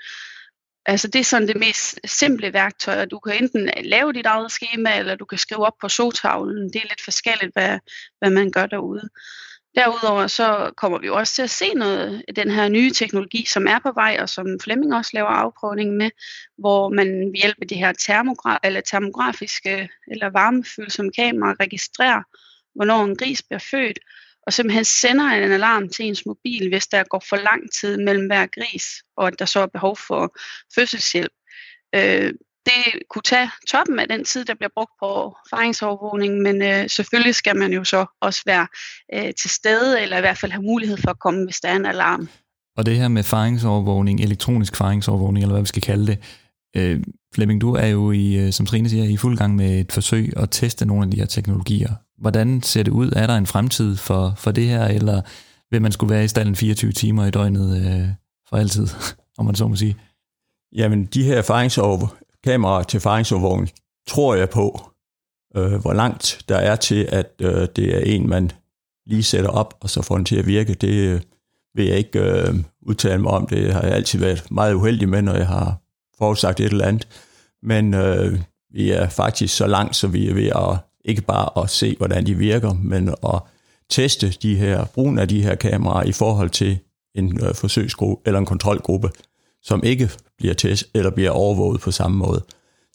Altså 0.87 1.09
det 1.09 1.19
er 1.19 1.25
sådan 1.25 1.49
det 1.49 1.57
mest 1.57 2.01
simple 2.05 2.53
værktøj, 2.53 3.01
og 3.03 3.11
du 3.11 3.19
kan 3.19 3.43
enten 3.43 3.71
lave 3.85 4.13
dit 4.13 4.27
eget 4.27 4.53
schema, 4.53 4.99
eller 4.99 5.15
du 5.15 5.25
kan 5.25 5.39
skrive 5.39 5.67
op 5.67 5.79
på 5.81 5.89
sotavlen. 5.89 6.73
Det 6.73 6.77
er 6.77 6.89
lidt 6.89 7.05
forskelligt, 7.05 7.53
hvad, 7.53 7.79
hvad 8.19 8.31
man 8.31 8.51
gør 8.51 8.67
derude. 8.67 9.09
Derudover 9.77 10.27
så 10.27 10.73
kommer 10.77 10.99
vi 10.99 11.07
jo 11.07 11.17
også 11.17 11.35
til 11.35 11.43
at 11.43 11.51
se 11.51 11.75
noget 11.75 12.23
af 12.29 12.35
den 12.35 12.51
her 12.51 12.69
nye 12.69 12.91
teknologi, 12.91 13.45
som 13.45 13.67
er 13.67 13.79
på 13.79 13.93
vej, 13.93 14.17
og 14.21 14.29
som 14.29 14.47
Flemming 14.61 14.95
også 14.95 15.11
laver 15.15 15.29
afprøvning 15.29 15.97
med, 15.97 16.11
hvor 16.59 16.89
man 16.89 17.07
ved 17.07 17.41
hjælp 17.41 17.57
af 17.63 17.69
det 17.69 17.79
her 17.79 17.93
termogra- 17.93 18.59
eller 18.65 18.81
termografiske 18.81 19.89
eller 20.11 20.31
varmefølsomme 20.31 21.13
kamera 21.13 21.55
registrerer, 21.61 22.23
hvornår 22.75 23.05
en 23.05 23.17
gris 23.17 23.43
bliver 23.43 23.61
født, 23.71 23.99
og 24.47 24.53
simpelthen 24.53 24.85
sender 24.85 25.25
en 25.25 25.53
alarm 25.53 25.89
til 25.89 26.05
ens 26.05 26.27
mobil, 26.27 26.69
hvis 26.69 26.87
der 26.87 27.05
går 27.05 27.25
for 27.29 27.37
lang 27.37 27.73
tid 27.81 27.97
mellem 27.97 28.27
hver 28.27 28.47
gris, 28.47 28.85
og 29.17 29.27
at 29.27 29.39
der 29.39 29.45
så 29.45 29.61
er 29.61 29.67
behov 29.67 29.97
for 29.97 30.37
fødselshjælp. 30.75 31.33
Øh, 31.95 32.33
det 32.67 33.03
kunne 33.11 33.23
tage 33.23 33.51
toppen 33.69 33.99
af 33.99 34.09
den 34.09 34.25
tid, 34.25 34.45
der 34.45 34.55
bliver 34.55 34.71
brugt 34.77 34.93
på 35.01 35.37
faringsovervågning, 35.51 36.43
men 36.43 36.63
øh, 36.63 36.91
selvfølgelig 36.91 37.35
skal 37.35 37.57
man 37.57 37.73
jo 37.73 37.85
så 37.85 38.07
også 38.21 38.43
være 38.47 38.67
øh, 39.15 39.35
til 39.35 39.51
stede, 39.51 40.03
eller 40.03 40.17
i 40.19 40.21
hvert 40.21 40.39
fald 40.39 40.53
have 40.53 40.63
mulighed 40.63 40.97
for 40.97 41.11
at 41.11 41.19
komme, 41.19 41.45
hvis 41.45 41.61
der 41.61 41.69
er 41.69 41.77
en 41.77 41.87
alarm. 41.87 42.29
Og 42.77 42.87
det 42.87 42.97
her 42.97 43.09
med 43.09 43.23
faringsovervågning, 43.23 44.21
elektronisk 44.21 44.77
faringsovervågning, 44.77 45.43
eller 45.43 45.55
hvad 45.55 45.63
vi 45.63 45.69
skal 45.69 45.83
kalde 45.83 46.07
det, 46.07 46.19
øh, 46.77 47.01
Flemming, 47.35 47.61
du 47.61 47.75
er 47.75 47.87
jo, 47.87 48.11
i, 48.13 48.35
øh, 48.35 48.53
som 48.53 48.67
Trine 48.67 48.89
siger, 48.89 49.05
i 49.05 49.17
fuld 49.17 49.39
gang 49.39 49.57
med 49.57 49.81
et 49.81 49.93
forsøg 49.93 50.33
at 50.37 50.49
teste 50.51 50.87
nogle 50.87 51.05
af 51.05 51.11
de 51.11 51.17
her 51.17 51.27
teknologier. 51.27 51.95
Hvordan 52.19 52.63
ser 52.63 52.83
det 52.83 52.93
ud? 52.93 53.13
Er 53.17 53.27
der 53.27 53.37
en 53.37 53.47
fremtid 53.47 53.97
for, 53.97 54.35
for 54.37 54.51
det 54.51 54.69
her, 54.69 54.85
eller 54.85 55.23
vil 55.71 55.83
man 55.83 55.93
skulle 55.93 56.15
være 56.15 56.25
i 56.25 56.29
stallen 56.29 56.57
24 56.57 56.93
timer 56.93 57.27
i 57.27 57.31
døgnet 57.31 57.77
øh, 57.77 58.09
for 58.49 58.57
altid, 58.57 58.89
om 59.39 59.45
man 59.47 59.55
så 59.55 59.69
må 59.69 59.77
sige? 59.77 59.97
Jamen, 60.77 61.05
de 61.05 61.25
her 61.25 61.39
erfaringsover, 61.39 62.17
kamera 62.47 62.85
til 62.85 63.01
faringsovervågning, 63.01 63.71
tror 64.09 64.35
jeg 64.35 64.51
på, 64.51 64.81
øh, 65.57 65.75
hvor 65.75 65.93
langt 65.93 66.45
der 66.49 66.57
er 66.57 66.77
til, 66.77 67.09
at 67.13 67.33
øh, 67.41 67.69
det 67.77 67.97
er 67.97 68.01
en, 68.01 68.29
man 68.29 68.51
lige 69.07 69.23
sætter 69.23 69.51
op, 69.51 69.75
og 69.81 69.91
så 69.91 70.03
får 70.03 70.17
den 70.17 70.25
til 70.25 70.37
at 70.37 70.47
virke. 70.47 70.75
Det 70.75 70.95
øh, 70.95 71.21
vil 71.75 71.87
jeg 71.87 71.97
ikke 71.97 72.21
øh, 72.21 72.55
udtale 72.83 73.23
mig 73.23 73.33
om. 73.33 73.47
Det 73.47 73.73
har 73.73 73.83
jeg 73.83 73.93
altid 73.93 74.19
været 74.19 74.51
meget 74.51 74.75
uheldig 74.75 75.09
med, 75.09 75.23
når 75.23 75.35
jeg 75.35 75.47
har 75.47 75.77
forudsagt 76.19 76.61
et 76.61 76.73
eller 76.73 76.85
andet. 76.85 77.09
Men 77.63 77.95
øh, 77.95 78.41
vi 78.73 78.91
er 78.91 79.09
faktisk 79.09 79.57
så 79.57 79.67
langt, 79.67 79.97
så 79.97 80.09
vi 80.09 80.29
er 80.29 80.35
ved 80.35 80.47
at 80.47 80.79
ikke 81.05 81.23
bare 81.23 81.63
at 81.63 81.71
se, 81.71 81.97
hvordan 81.99 82.27
de 82.27 82.35
virker, 82.35 82.73
men 82.73 83.09
at 83.09 83.41
teste 83.91 84.31
de 84.31 84.57
her, 84.57 84.85
brugen 84.85 85.19
af 85.19 85.29
de 85.29 85.43
her 85.43 85.55
kameraer 85.55 86.05
i 86.05 86.13
forhold 86.13 86.51
til 86.51 86.79
en 87.15 87.41
øh, 87.45 87.55
forsøgsgruppe 87.55 88.23
eller 88.27 88.41
en 88.41 88.47
kontrolgruppe, 88.47 89.11
som 89.67 89.85
ikke 89.85 90.11
bliver 90.39 90.55
test 90.55 90.85
eller 90.95 91.11
bliver 91.11 91.31
overvåget 91.31 91.81
på 91.81 91.91
samme 91.91 92.17
måde. 92.17 92.45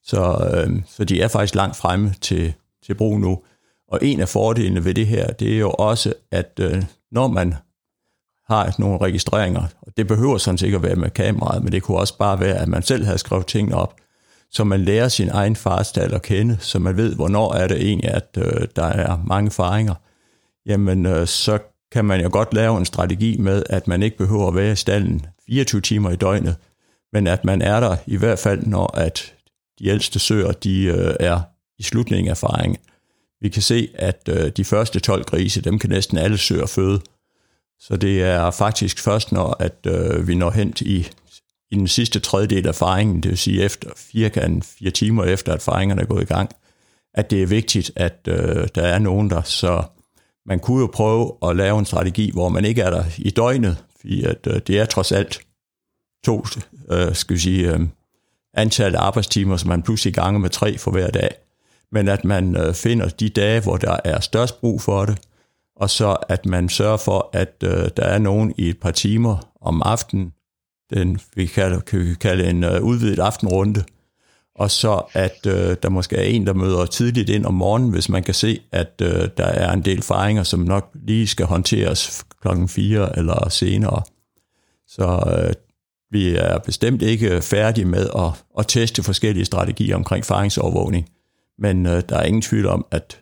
Så, 0.04 0.50
øh, 0.54 0.82
så 0.88 1.04
de 1.04 1.22
er 1.22 1.28
faktisk 1.28 1.56
langt 1.56 1.78
fremme 1.78 2.14
til, 2.22 2.54
til 2.86 2.96
brug 2.96 3.20
nu. 3.20 3.40
Og 3.88 4.00
en 4.02 4.20
af 4.20 4.30
fordelene 4.30 4.86
ved 4.86 4.94
det 4.94 5.08
her, 5.08 5.32
det 5.32 5.54
er 5.54 5.58
jo 5.58 5.70
også, 5.70 6.14
at 6.32 6.60
øh, 6.60 6.84
når 7.12 7.28
man 7.28 7.56
har 8.48 8.76
nogle 8.80 8.98
registreringer, 8.98 9.64
og 9.82 9.98
det 9.98 10.08
behøver 10.08 10.38
sådan 10.38 10.58
set 10.58 10.66
ikke 10.66 10.76
at 10.76 10.84
være 10.84 10.96
med 10.96 11.10
kameraet, 11.10 11.64
men 11.64 11.72
det 11.72 11.84
kunne 11.84 11.98
også 11.98 12.18
bare 12.18 12.40
være, 12.40 12.56
at 12.56 12.68
man 12.68 12.84
selv 12.84 13.06
har 13.06 13.18
skrevet 13.18 13.48
tingene 13.48 13.76
op, 13.76 13.96
så 14.52 14.64
man 14.64 14.82
lærer 14.82 15.08
sin 15.08 15.30
egen 15.30 15.56
farstal 15.56 16.14
at 16.14 16.22
kende, 16.22 16.58
så 16.60 16.80
man 16.80 16.98
ved, 16.98 17.16
hvornår 17.16 17.54
er 17.54 17.68
det 17.68 17.82
egentlig, 17.82 18.12
at 18.12 18.38
øh, 18.38 18.68
der 18.76 18.86
er 18.86 19.18
mange 19.26 19.52
faringer. 19.52 19.94
Jamen, 20.66 21.06
øh, 21.06 21.28
så 21.28 21.60
kan 21.92 22.06
man 22.06 22.22
jo 22.22 22.30
godt 22.32 22.54
lave 22.54 22.78
en 22.78 22.86
strategi 22.86 23.38
med, 23.38 23.64
at 23.70 23.88
man 23.88 24.04
ikke 24.04 24.18
behøver 24.18 24.48
at 24.48 24.56
være 24.56 24.72
i 24.72 24.76
stallen 24.76 25.26
24 25.48 25.82
timer 25.82 26.10
i 26.10 26.16
døgnet, 26.16 26.56
men 27.14 27.28
at 27.28 27.46
man 27.46 27.62
er 27.62 27.80
der 27.80 27.98
i 28.08 28.18
hvert 28.18 28.40
fald, 28.40 28.66
når 28.66 28.98
at 28.98 29.34
de 29.80 29.88
ældste 29.88 30.20
søer 30.20 30.52
de, 30.52 30.84
øh, 30.84 31.16
er 31.20 31.42
i 31.80 31.84
slutningen 31.84 32.28
af 32.28 32.32
erfaringen. 32.32 32.78
Vi 33.42 33.50
kan 33.50 33.62
se, 33.62 33.90
at 33.96 34.30
øh, 34.30 34.52
de 34.58 34.66
første 34.66 35.00
12 35.00 35.24
grise, 35.24 35.62
dem 35.62 35.80
kan 35.80 35.90
næsten 35.90 36.18
alle 36.18 36.38
søer 36.38 36.66
føde. 36.66 37.02
Så 37.80 37.98
det 37.98 38.24
er 38.24 38.52
faktisk 38.52 39.00
først, 39.00 39.32
når 39.32 39.56
at, 39.60 39.76
øh, 39.88 40.28
vi 40.28 40.36
når 40.36 40.52
hen 40.52 40.74
i, 40.82 41.08
i 41.72 41.76
den 41.76 41.88
sidste 41.88 42.20
tredjedel 42.20 42.68
af 42.68 42.76
faringen, 42.76 43.24
det 43.24 43.30
vil 43.30 43.38
sige 43.38 43.64
efter 43.64 43.90
fire, 43.96 44.62
fire 44.64 44.92
timer 44.92 45.24
efter, 45.24 45.54
at 45.54 45.62
faringerne 45.62 46.02
er 46.02 46.06
gået 46.06 46.22
i 46.22 46.26
gang, 46.26 46.50
at 47.14 47.32
det 47.32 47.42
er 47.42 47.48
vigtigt, 47.48 47.92
at 47.96 48.20
øh, 48.28 48.68
der 48.76 48.82
er 48.82 49.00
nogen 49.00 49.30
der, 49.30 49.42
så 49.42 49.84
man 50.46 50.60
kunne 50.60 50.82
jo 50.82 50.90
prøve 50.94 51.38
at 51.44 51.56
lave 51.56 51.80
en 51.80 51.86
strategi, 51.86 52.32
hvor 52.34 52.50
man 52.50 52.66
ikke 52.66 52.82
er 52.82 52.90
der 52.90 53.04
i 53.18 53.30
døgnet, 53.30 53.86
fordi 54.00 54.24
at, 54.24 54.48
øh, 54.48 54.62
det 54.68 54.80
er 54.80 54.86
trods 54.86 55.12
alt 55.12 55.42
to, 56.26 56.46
øh, 56.92 57.16
skal 57.16 57.34
vi 57.34 57.40
sige, 57.40 57.74
øh, 57.74 57.80
antal 58.54 58.96
arbejdstimer, 58.96 59.58
som 59.58 59.70
man 59.70 59.84
pludselig 59.84 60.14
gange 60.14 60.40
med 60.40 60.50
tre 60.50 60.78
for 60.78 60.92
hver 60.92 61.10
dag. 61.10 61.30
Men 61.92 62.08
at 62.08 62.26
man 62.26 62.58
øh, 62.58 62.74
finder 62.74 63.10
de 63.10 63.30
dage, 63.30 63.62
hvor 63.62 63.78
der 63.78 63.98
er 64.06 64.20
størst 64.20 64.60
brug 64.62 64.82
for 64.82 65.06
det, 65.06 65.20
og 65.76 65.90
så 65.90 66.18
at 66.30 66.46
man 66.46 66.70
sørger 66.70 66.98
for, 66.98 67.30
at 67.34 67.56
øh, 67.64 67.90
der 67.98 68.04
er 68.04 68.18
nogen 68.18 68.54
i 68.58 68.70
et 68.70 68.80
par 68.80 68.92
timer 68.92 69.52
om 69.62 69.82
aftenen, 69.86 70.34
den 70.94 71.20
vi 71.36 71.46
kalder, 71.46 71.80
kan 71.80 72.00
vi 72.00 72.14
kalde 72.14 72.50
en 72.50 72.64
øh, 72.64 72.82
udvidet 72.82 73.20
aftenrunde, 73.20 73.84
og 74.62 74.72
så 74.72 75.02
at 75.14 75.46
øh, 75.48 75.76
der 75.84 75.90
måske 75.90 76.16
er 76.16 76.24
en, 76.24 76.48
der 76.48 76.54
møder 76.54 76.86
tidligt 76.86 77.30
ind 77.30 77.46
om 77.46 77.54
morgenen, 77.54 77.90
hvis 77.90 78.10
man 78.10 78.24
kan 78.24 78.34
se, 78.34 78.60
at 78.72 79.02
øh, 79.02 79.30
der 79.38 79.46
er 79.46 79.74
en 79.74 79.86
del 79.86 80.02
faringer, 80.02 80.44
som 80.44 80.60
nok 80.60 80.92
lige 80.94 81.28
skal 81.28 81.46
håndteres 81.46 82.26
klokken 82.42 82.68
4 82.68 83.18
eller 83.18 83.50
senere. 83.50 84.02
Så 84.88 85.38
øh, 85.38 85.54
vi 86.12 86.36
er 86.36 86.58
bestemt 86.58 87.02
ikke 87.02 87.42
færdige 87.42 87.86
med 87.86 88.10
at, 88.16 88.44
at 88.60 88.66
teste 88.68 89.04
forskellige 89.04 89.46
strategier 89.46 89.96
omkring 89.96 90.26
faringsovervågning, 90.26 91.10
men 91.60 91.86
øh, 91.86 92.04
der 92.10 92.18
er 92.18 92.24
ingen 92.24 92.42
tvivl 92.42 92.66
om, 92.66 92.86
at 92.92 93.22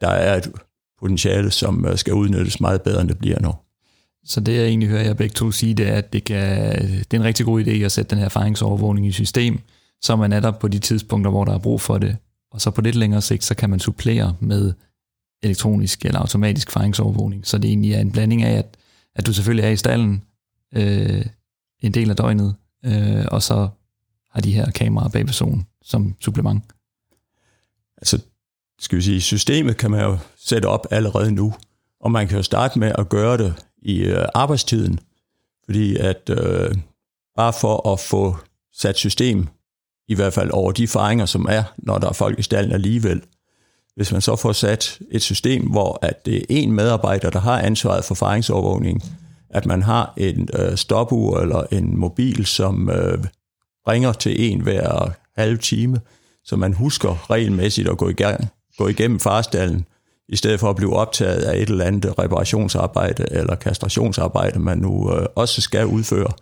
der 0.00 0.08
er 0.08 0.36
et 0.36 0.52
potentiale, 1.00 1.50
som 1.50 1.86
øh, 1.86 1.98
skal 1.98 2.14
udnyttes 2.14 2.60
meget 2.60 2.82
bedre, 2.82 3.00
end 3.00 3.08
det 3.08 3.18
bliver 3.18 3.40
nu. 3.40 3.52
Så 4.24 4.40
det 4.40 4.54
jeg 4.54 4.64
egentlig 4.64 4.88
hører 4.88 5.04
jer 5.04 5.14
begge 5.14 5.34
to 5.34 5.50
sige, 5.50 5.74
det 5.74 5.88
er, 5.88 5.94
at 5.96 6.12
det, 6.12 6.24
kan, 6.24 6.72
det 6.98 7.14
er 7.14 7.18
en 7.18 7.24
rigtig 7.24 7.46
god 7.46 7.64
idé 7.64 7.70
at 7.70 7.92
sætte 7.92 8.10
den 8.10 8.18
her 8.18 8.24
erfaringsovervågning 8.24 9.06
i 9.06 9.12
system, 9.12 9.60
så 10.02 10.16
man 10.16 10.30
netop 10.30 10.58
på 10.58 10.68
de 10.68 10.78
tidspunkter, 10.78 11.30
hvor 11.30 11.44
der 11.44 11.54
er 11.54 11.58
brug 11.58 11.80
for 11.80 11.98
det. 11.98 12.16
Og 12.50 12.60
så 12.60 12.70
på 12.70 12.80
lidt 12.80 12.96
længere 12.96 13.22
sigt, 13.22 13.44
så 13.44 13.54
kan 13.54 13.70
man 13.70 13.80
supplere 13.80 14.36
med 14.40 14.72
elektronisk 15.42 16.04
eller 16.04 16.20
automatisk 16.20 16.70
faringsovervågning. 16.70 17.46
Så 17.46 17.58
det 17.58 17.68
egentlig 17.68 17.92
er 17.92 18.00
en 18.00 18.12
blanding 18.12 18.42
af, 18.42 18.58
at, 18.58 18.76
at 19.14 19.26
du 19.26 19.32
selvfølgelig 19.32 19.64
er 19.64 19.70
i 19.70 19.76
stallen 19.76 20.22
øh, 20.74 21.26
en 21.82 21.94
del 21.94 22.10
af 22.10 22.16
døgnet, 22.16 22.54
øh, 22.84 23.24
og 23.30 23.42
så 23.42 23.68
har 24.30 24.40
de 24.40 24.52
her 24.52 24.70
kameraer 24.70 25.08
bag 25.08 25.26
personen 25.26 25.66
som 25.82 26.14
supplement. 26.20 26.64
Altså, 27.96 28.20
skal 28.80 28.96
vi 28.98 29.02
sige, 29.02 29.20
systemet 29.20 29.76
kan 29.76 29.90
man 29.90 30.00
jo 30.00 30.18
sætte 30.36 30.66
op 30.66 30.86
allerede 30.90 31.32
nu, 31.32 31.54
og 32.00 32.12
man 32.12 32.28
kan 32.28 32.36
jo 32.36 32.42
starte 32.42 32.78
med 32.78 32.92
at 32.98 33.08
gøre 33.08 33.38
det 33.38 33.54
i 33.82 33.98
øh, 33.98 34.26
arbejdstiden, 34.34 35.00
fordi 35.64 35.96
at 35.96 36.30
øh, 36.30 36.76
bare 37.36 37.52
for 37.52 37.92
at 37.92 38.00
få 38.00 38.36
sat 38.72 38.96
system, 38.96 39.48
i 40.08 40.14
hvert 40.14 40.32
fald 40.32 40.50
over 40.52 40.72
de 40.72 40.88
faringer, 40.88 41.26
som 41.26 41.46
er, 41.50 41.62
når 41.76 41.98
der 41.98 42.08
er 42.08 42.12
folk 42.12 42.38
i 42.38 42.42
stallen 42.42 42.72
alligevel, 42.72 43.22
hvis 43.96 44.12
man 44.12 44.20
så 44.20 44.36
får 44.36 44.52
sat 44.52 44.98
et 45.10 45.22
system, 45.22 45.70
hvor 45.70 45.98
at 46.02 46.26
det 46.26 46.36
er 46.36 46.44
en 46.48 46.72
medarbejder, 46.72 47.30
der 47.30 47.40
har 47.40 47.60
ansvaret 47.60 48.04
for 48.04 48.14
faringsovervågning, 48.14 49.02
at 49.50 49.66
man 49.66 49.82
har 49.82 50.12
en 50.16 50.48
øh, 50.54 50.76
stopur 50.76 51.40
eller 51.40 51.62
en 51.70 51.98
mobil, 51.98 52.46
som 52.46 52.90
øh, 52.90 53.24
ringer 53.88 54.12
til 54.12 54.52
en 54.52 54.60
hver 54.60 55.10
halve 55.36 55.56
time, 55.56 56.00
så 56.44 56.56
man 56.56 56.72
husker 56.72 57.30
regelmæssigt 57.30 57.88
at 57.88 57.98
gå, 57.98 58.08
i 58.08 58.12
gang, 58.12 58.46
gå 58.76 58.88
igennem 58.88 59.20
farstallen, 59.20 59.86
i 60.28 60.36
stedet 60.36 60.60
for 60.60 60.70
at 60.70 60.76
blive 60.76 60.96
optaget 60.96 61.42
af 61.42 61.56
et 61.56 61.68
eller 61.68 61.84
andet 61.84 62.18
reparationsarbejde 62.18 63.26
eller 63.30 63.54
kastrationsarbejde, 63.54 64.58
man 64.58 64.78
nu 64.78 65.14
øh, 65.14 65.26
også 65.34 65.60
skal 65.60 65.86
udføre, 65.86 66.32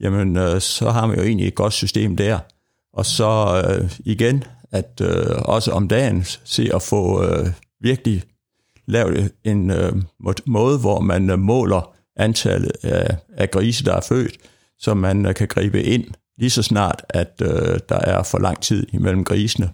jamen 0.00 0.36
øh, 0.36 0.60
så 0.60 0.90
har 0.90 1.06
man 1.06 1.16
jo 1.16 1.22
egentlig 1.22 1.46
et 1.46 1.54
godt 1.54 1.72
system 1.72 2.16
der. 2.16 2.38
Og 2.92 3.06
så 3.06 3.62
øh, 3.68 3.90
igen, 4.04 4.44
at 4.72 5.00
øh, 5.02 5.36
også 5.44 5.72
om 5.72 5.88
dagen 5.88 6.24
se 6.44 6.70
at 6.74 6.82
få 6.82 7.24
øh, 7.24 7.46
virkelig 7.80 8.22
lavet 8.86 9.32
en 9.44 9.70
øh, 9.70 9.92
måde, 10.46 10.78
hvor 10.78 11.00
man 11.00 11.30
øh, 11.30 11.38
måler 11.38 11.92
antallet 12.16 12.72
af, 12.82 13.16
af 13.36 13.50
grise, 13.50 13.84
der 13.84 13.94
er 13.94 14.00
født, 14.00 14.36
så 14.78 14.94
man 14.94 15.26
øh, 15.26 15.34
kan 15.34 15.48
gribe 15.48 15.82
ind 15.82 16.04
lige 16.38 16.50
så 16.50 16.62
snart, 16.62 17.04
at 17.08 17.42
øh, 17.42 17.78
der 17.88 17.98
er 17.98 18.22
for 18.22 18.38
lang 18.38 18.60
tid 18.60 18.86
imellem 18.92 19.24
grisene, 19.24 19.70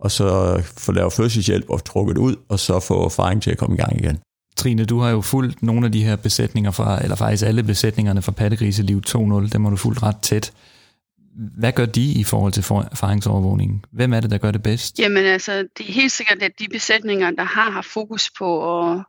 og 0.00 0.10
så 0.10 0.54
øh, 0.56 0.62
få 0.62 0.92
lavet 0.92 1.12
fødselshjælp 1.12 1.70
og 1.70 1.84
trukket 1.84 2.18
ud, 2.18 2.36
og 2.48 2.58
så 2.58 2.80
få 2.80 3.08
faring 3.08 3.42
til 3.42 3.50
at 3.50 3.58
komme 3.58 3.76
i 3.76 3.78
gang 3.78 4.00
igen. 4.00 4.18
Trine, 4.56 4.84
du 4.84 5.00
har 5.00 5.10
jo 5.10 5.20
fulgt 5.20 5.62
nogle 5.62 5.86
af 5.86 5.92
de 5.92 6.04
her 6.04 6.16
besætninger 6.16 6.70
fra, 6.70 7.02
eller 7.02 7.16
faktisk 7.16 7.44
alle 7.44 7.62
besætningerne 7.62 8.22
fra 8.22 8.32
Pattegriseliv 8.32 9.02
2.0, 9.08 9.18
dem 9.48 9.64
har 9.64 9.70
du 9.70 9.76
fulgt 9.76 10.02
ret 10.02 10.16
tæt. 10.22 10.52
Hvad 11.58 11.72
gør 11.72 11.86
de 11.86 12.12
i 12.12 12.24
forhold 12.24 12.52
til 12.52 12.60
erfaringsovervågningen? 12.70 13.84
Hvem 13.92 14.12
er 14.12 14.20
det, 14.20 14.30
der 14.30 14.38
gør 14.38 14.50
det 14.50 14.62
bedst? 14.62 14.98
Jamen 14.98 15.24
altså, 15.24 15.68
det 15.78 15.88
er 15.88 15.92
helt 15.92 16.12
sikkert, 16.12 16.42
at 16.42 16.52
de 16.58 16.66
besætninger, 16.70 17.30
der 17.30 17.44
har 17.44 17.70
haft 17.70 17.86
fokus 17.86 18.30
på 18.38 18.80
at 18.90 19.04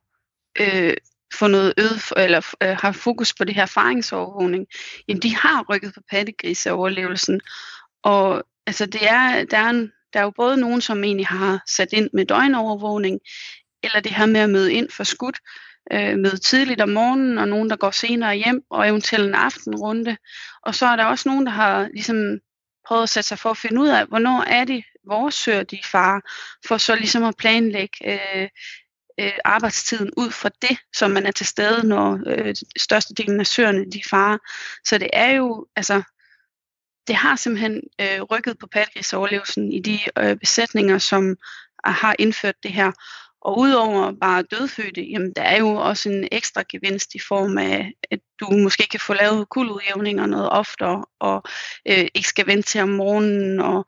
øh, 0.60 0.94
få 1.34 1.48
noget 1.48 1.74
øget, 1.78 2.02
eller 2.18 2.42
øh, 2.64 2.78
har 2.78 2.92
fokus 2.92 3.34
på 3.34 3.44
det 3.44 3.56
her 3.56 3.62
erfaringsovervågning, 3.62 4.66
jamen 5.08 5.22
de 5.22 5.36
har 5.36 5.66
rykket 5.70 5.94
på 5.94 6.02
pattegriseoverlevelsen. 6.12 7.42
Og 8.04 8.44
altså, 8.68 8.86
det 8.86 9.10
er, 9.10 9.44
der, 9.44 9.58
er 9.58 9.70
en, 9.70 9.92
der 10.14 10.20
er 10.20 10.24
jo 10.24 10.32
både 10.36 10.58
nogen, 10.58 10.82
som 10.82 11.04
egentlig 11.04 11.28
har 11.28 11.64
sat 11.68 11.94
ind 11.94 12.10
med 12.14 12.26
døgnovervågning, 12.26 13.20
eller 13.84 14.00
det 14.00 14.12
her 14.12 14.26
med 14.26 14.42
at 14.42 14.50
møde 14.50 14.74
ind 14.74 14.90
for 14.92 15.04
skudt, 15.04 15.40
øh, 15.94 16.18
møde 16.18 16.38
tidligt 16.38 16.82
om 16.82 16.90
morgenen, 16.90 17.38
og 17.38 17.48
nogen, 17.48 17.70
der 17.70 17.76
går 17.76 17.92
senere 17.92 18.36
hjem, 18.36 18.62
og 18.70 18.88
eventuelt 18.88 19.28
en 19.28 19.36
aftenrunde. 19.36 20.18
Og 20.64 20.76
så 20.76 20.86
er 20.86 20.96
der 20.96 21.06
også 21.06 21.30
nogen, 21.30 21.46
der 21.46 21.52
har 21.52 21.88
ligesom 21.94 22.40
prøvet 22.88 23.04
at 23.04 23.10
sætte 23.10 23.28
sig 23.28 23.40
for 23.40 23.50
at 23.50 23.58
finde 23.58 23.82
ud 23.82 23.88
af, 23.88 24.06
hvornår 24.06 24.44
er 24.48 24.66
det, 24.66 24.84
vores 25.08 25.36
søger 25.36 25.64
de 25.64 25.80
far, 25.92 26.22
for 26.68 26.78
så 26.78 26.96
ligesom 26.96 27.24
at 27.24 27.38
planlægge 27.38 27.98
øh, 28.12 28.48
øh, 29.20 29.34
arbejdstiden 29.46 30.12
ud 30.18 30.32
fra 30.32 30.50
det, 30.62 30.78
som 30.96 31.12
man 31.12 31.26
er 31.26 31.32
til 31.32 31.46
stede, 31.46 31.88
når 31.88 32.20
øh, 32.28 32.56
størstedelen 32.78 33.40
af 33.40 33.48
søerne 33.48 33.92
de 33.92 34.02
farer. 34.10 34.38
Så 34.86 34.98
det 34.98 35.10
er 35.14 35.30
jo, 35.30 35.68
altså, 35.76 36.02
det 37.08 37.16
har 37.16 37.36
simpelthen 37.36 37.82
øh, 38.02 38.22
rykket 38.22 38.60
på 38.60 38.68
pattegrisoverlevelsen 38.68 39.74
i 39.74 39.80
de 39.80 40.00
øh, 40.20 40.36
besætninger, 40.36 40.98
som 40.98 41.30
øh, 41.30 41.94
har 41.94 42.16
indført 42.20 42.64
det 42.64 42.72
her. 42.72 42.92
Og 43.42 43.60
udover 43.60 44.12
bare 44.22 44.44
dødfødte, 44.44 45.02
jamen 45.02 45.34
der 45.36 45.42
er 45.42 45.60
jo 45.60 45.70
også 45.70 46.10
en 46.10 46.28
ekstra 46.32 46.64
gevinst 46.70 47.16
i 47.16 47.20
form 47.20 47.58
af, 47.58 47.92
at 48.12 48.20
du 48.40 48.52
måske 48.52 48.88
kan 48.92 49.00
få 49.00 49.14
lavet 49.14 49.50
kuldudjævninger 49.50 50.26
noget 50.26 50.50
oftere, 50.50 51.06
og 51.20 51.44
øh, 51.88 52.08
ikke 52.14 52.28
skal 52.28 52.48
vente 52.48 52.70
til 52.70 52.82
om 52.82 52.90
morgenen. 52.90 53.60
Og, 53.60 53.86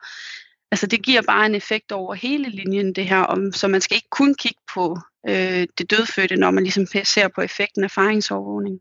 altså 0.71 0.87
det 0.87 1.03
giver 1.03 1.21
bare 1.21 1.45
en 1.45 1.55
effekt 1.55 1.91
over 1.91 2.13
hele 2.13 2.49
linjen, 2.49 2.93
det 2.93 3.05
her. 3.05 3.19
Om, 3.19 3.51
så 3.51 3.67
man 3.67 3.81
skal 3.81 3.95
ikke 3.95 4.09
kun 4.11 4.35
kigge 4.35 4.61
på 4.73 4.97
øh, 5.29 5.67
det 5.77 5.91
dødfødte, 5.91 6.35
når 6.35 6.51
man 6.51 6.63
ligesom 6.63 6.85
ser 7.03 7.27
på 7.27 7.41
effekten 7.41 7.83
af 7.83 7.87
erfaringsovervågning. 7.87 8.79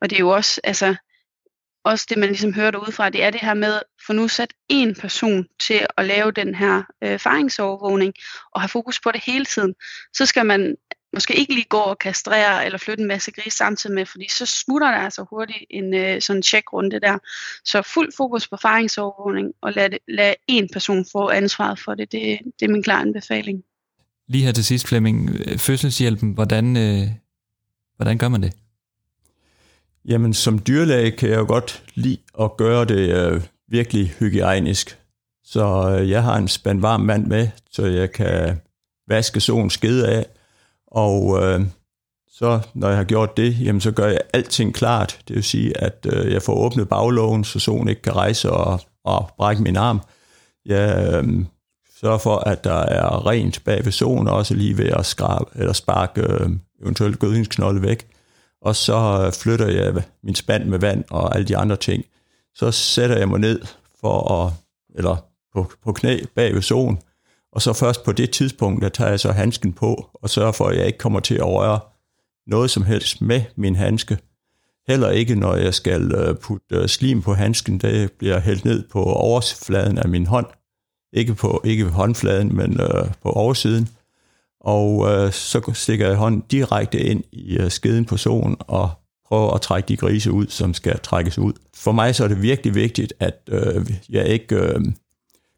Og 0.00 0.10
det 0.10 0.16
er 0.16 0.20
jo 0.20 0.28
også, 0.28 0.60
altså, 0.64 0.96
også 1.86 2.06
det, 2.08 2.18
man 2.18 2.28
ligesom 2.28 2.54
hører 2.54 2.70
derudefra, 2.70 3.10
det 3.10 3.22
er 3.24 3.30
det 3.30 3.40
her 3.40 3.54
med 3.54 3.74
at 3.74 3.82
få 4.06 4.12
nu 4.12 4.28
sat 4.28 4.52
en 4.68 4.94
person 4.94 5.46
til 5.60 5.86
at 5.96 6.06
lave 6.06 6.30
den 6.30 6.54
her 6.54 6.76
øh, 7.02 7.10
erfaringsovervågning 7.10 8.14
og 8.54 8.60
have 8.60 8.68
fokus 8.68 9.00
på 9.00 9.10
det 9.12 9.22
hele 9.26 9.44
tiden. 9.44 9.74
Så 10.12 10.26
skal 10.26 10.46
man 10.46 10.76
måske 11.12 11.34
ikke 11.34 11.54
lige 11.54 11.66
gå 11.68 11.78
og 11.78 11.98
kastrere 11.98 12.64
eller 12.64 12.78
flytte 12.78 13.00
en 13.00 13.08
masse 13.08 13.30
gris 13.30 13.52
samtidig 13.52 13.94
med, 13.94 14.06
fordi 14.06 14.28
så 14.30 14.46
smutter 14.46 14.90
der 14.90 14.98
altså 14.98 15.26
hurtigt 15.30 15.64
en 15.70 15.94
øh, 15.94 16.22
sådan 16.22 16.42
tjekrunde 16.42 17.00
der. 17.00 17.18
Så 17.64 17.82
fuld 17.82 18.12
fokus 18.16 18.48
på 18.48 18.54
erfaringsovervågning 18.54 19.52
og 19.62 19.72
lad, 19.72 19.90
det, 19.90 19.98
lad 20.08 20.34
en 20.48 20.68
person 20.72 21.06
få 21.12 21.28
ansvaret 21.28 21.78
for 21.78 21.94
det, 21.94 22.12
det, 22.12 22.38
det 22.60 22.66
er 22.66 22.72
min 22.72 22.82
klare 22.82 23.00
anbefaling. 23.00 23.62
Lige 24.28 24.44
her 24.44 24.52
til 24.52 24.64
sidst, 24.64 24.88
Flemming, 24.88 25.30
øh, 25.30 25.58
fødselshjælpen, 25.58 26.32
hvordan, 26.32 26.76
øh, 26.76 27.08
hvordan 27.96 28.18
gør 28.18 28.28
man 28.28 28.42
det? 28.42 28.52
Jamen, 30.08 30.34
som 30.34 30.58
dyrlæge 30.58 31.10
kan 31.10 31.30
jeg 31.30 31.38
jo 31.38 31.44
godt 31.48 31.82
lide 31.94 32.18
at 32.40 32.56
gøre 32.56 32.84
det 32.84 33.10
øh, 33.10 33.42
virkelig 33.68 34.08
hygiejnisk. 34.18 34.98
Så 35.44 35.96
øh, 35.98 36.10
jeg 36.10 36.22
har 36.22 36.36
en 36.36 36.48
spand 36.48 36.80
varm 36.80 37.00
mand 37.00 37.26
med, 37.26 37.48
så 37.70 37.86
jeg 37.86 38.12
kan 38.12 38.60
vaske 39.08 39.40
solen 39.40 39.70
skede 39.70 40.08
af. 40.08 40.26
Og 40.86 41.42
øh, 41.42 41.60
så 42.28 42.60
når 42.74 42.88
jeg 42.88 42.96
har 42.96 43.04
gjort 43.04 43.36
det, 43.36 43.60
jamen, 43.60 43.80
så 43.80 43.90
gør 43.90 44.06
jeg 44.06 44.20
alting 44.32 44.74
klart. 44.74 45.18
Det 45.28 45.36
vil 45.36 45.44
sige, 45.44 45.80
at 45.80 46.06
øh, 46.12 46.32
jeg 46.32 46.42
får 46.42 46.54
åbnet 46.54 46.88
baglågen, 46.88 47.44
så 47.44 47.58
solen 47.58 47.88
ikke 47.88 48.02
kan 48.02 48.16
rejse 48.16 48.50
og, 48.50 48.80
og 49.04 49.30
brække 49.36 49.62
min 49.62 49.76
arm. 49.76 50.00
Jeg 50.66 51.12
øh, 51.14 51.44
sørger 52.00 52.18
for, 52.18 52.36
at 52.36 52.64
der 52.64 52.78
er 52.78 53.26
rent 53.26 53.62
bag 53.64 53.84
ved 53.84 53.92
solen, 53.92 54.28
også 54.28 54.54
lige 54.54 54.78
ved 54.78 54.90
at 54.90 55.06
skrabe, 55.06 55.50
eller 55.54 55.72
sparke 55.72 56.20
øh, 56.20 56.50
eventuelt 56.82 57.18
gødningsknolde 57.18 57.82
væk 57.82 58.06
og 58.62 58.76
så 58.76 59.30
flytter 59.42 59.66
jeg 59.66 60.02
min 60.22 60.34
spand 60.34 60.64
med 60.64 60.78
vand 60.78 61.04
og 61.10 61.34
alle 61.34 61.48
de 61.48 61.56
andre 61.56 61.76
ting. 61.76 62.04
Så 62.54 62.70
sætter 62.70 63.18
jeg 63.18 63.28
mig 63.28 63.40
ned 63.40 63.60
for 64.00 64.32
at, 64.32 64.52
eller 64.94 65.16
på, 65.54 65.72
på 65.84 65.92
knæ 65.92 66.18
bag 66.34 66.54
ved 66.54 66.62
solen, 66.62 66.98
og 67.52 67.62
så 67.62 67.72
først 67.72 68.04
på 68.04 68.12
det 68.12 68.30
tidspunkt, 68.30 68.82
der 68.82 68.88
tager 68.88 69.10
jeg 69.10 69.20
så 69.20 69.32
handsken 69.32 69.72
på, 69.72 70.10
og 70.14 70.30
sørger 70.30 70.52
for, 70.52 70.64
at 70.64 70.76
jeg 70.76 70.86
ikke 70.86 70.98
kommer 70.98 71.20
til 71.20 71.34
at 71.34 71.46
røre 71.46 71.80
noget 72.46 72.70
som 72.70 72.84
helst 72.84 73.22
med 73.22 73.42
min 73.56 73.76
handske. 73.76 74.18
Heller 74.88 75.10
ikke, 75.10 75.34
når 75.34 75.54
jeg 75.54 75.74
skal 75.74 76.12
øh, 76.14 76.36
putte 76.36 76.76
øh, 76.76 76.88
slim 76.88 77.22
på 77.22 77.34
handsken, 77.34 77.78
det 77.78 78.12
bliver 78.12 78.38
hældt 78.38 78.64
ned 78.64 78.88
på 78.88 79.02
overfladen 79.02 79.98
af 79.98 80.08
min 80.08 80.26
hånd. 80.26 80.46
Ikke 81.12 81.34
på 81.34 81.62
ikke 81.64 81.84
håndfladen, 81.84 82.56
men 82.56 82.80
øh, 82.80 83.12
på 83.22 83.30
oversiden 83.30 83.88
og 84.66 85.08
øh, 85.10 85.32
så 85.32 85.70
stikker 85.74 86.06
jeg 86.06 86.16
hånden 86.16 86.42
direkte 86.50 87.00
ind 87.00 87.24
i 87.32 87.58
øh, 87.58 87.70
skeden 87.70 88.04
på 88.04 88.16
solen 88.16 88.56
og 88.58 88.90
prøver 89.26 89.54
at 89.54 89.60
trække 89.60 89.88
de 89.88 89.96
grise 89.96 90.32
ud, 90.32 90.46
som 90.48 90.74
skal 90.74 90.98
trækkes 90.98 91.38
ud. 91.38 91.52
For 91.76 91.92
mig 91.92 92.14
så 92.14 92.24
er 92.24 92.28
det 92.28 92.42
virkelig 92.42 92.74
vigtigt, 92.74 93.12
at 93.20 93.40
øh, 93.48 93.90
jeg 94.08 94.26
ikke 94.26 94.56
øh, 94.56 94.80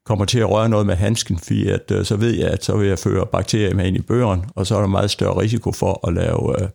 kommer 0.05 0.25
til 0.25 0.39
at 0.39 0.51
røre 0.51 0.69
noget 0.69 0.87
med 0.87 0.95
handsken, 0.95 1.39
fordi 1.39 1.69
at, 1.69 1.91
øh, 1.91 2.05
så 2.05 2.17
ved 2.17 2.31
jeg, 2.31 2.49
at 2.49 2.65
så 2.65 2.77
vil 2.77 2.89
jeg 2.89 2.99
føre 2.99 3.27
bakterier 3.27 3.75
med 3.75 3.87
ind 3.87 3.97
i 3.97 4.01
børen, 4.03 4.45
og 4.55 4.67
så 4.67 4.77
er 4.77 4.81
der 4.81 4.89
meget 4.89 5.11
større 5.11 5.41
risiko 5.41 5.73
for 5.73 6.09
at 6.09 6.15
lave 6.15 6.63
øh, 6.63 6.69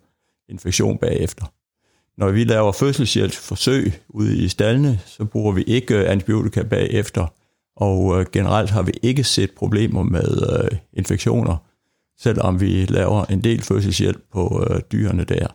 infektion 0.49 0.97
bagefter. 0.97 1.45
Når 2.17 2.31
vi 2.31 2.43
laver 2.43 2.71
fødselshjælpsforsøg 2.71 3.93
ude 4.09 4.37
i 4.37 4.47
stallene, 4.47 4.99
så 5.05 5.25
bruger 5.25 5.51
vi 5.51 5.63
ikke 5.63 5.95
øh, 5.95 6.11
antibiotika 6.11 6.63
bagefter, 6.63 7.27
Og 7.75 8.19
øh, 8.19 8.25
generelt 8.31 8.69
har 8.69 8.81
vi 8.81 8.91
ikke 9.03 9.23
set 9.23 9.51
problemer 9.51 10.03
med 10.03 10.63
øh, 10.63 10.77
infektioner, 10.93 11.57
selvom 12.19 12.61
vi 12.61 12.85
laver 12.85 13.25
en 13.25 13.43
del 13.43 13.61
fødselshjælp 13.61 14.23
på 14.31 14.67
øh, 14.69 14.81
dyrene 14.91 15.23
der. 15.23 15.47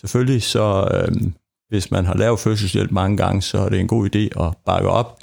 Selvfølgelig 0.00 0.42
så, 0.42 0.88
øh, 0.94 1.32
hvis 1.68 1.90
man 1.90 2.04
har 2.04 2.14
lavet 2.14 2.40
fødselshjælp 2.40 2.90
mange 2.90 3.16
gange, 3.16 3.42
så 3.42 3.58
er 3.58 3.68
det 3.68 3.80
en 3.80 3.88
god 3.88 4.16
idé 4.16 4.44
at 4.44 4.54
bakke 4.66 4.88
op, 4.88 5.18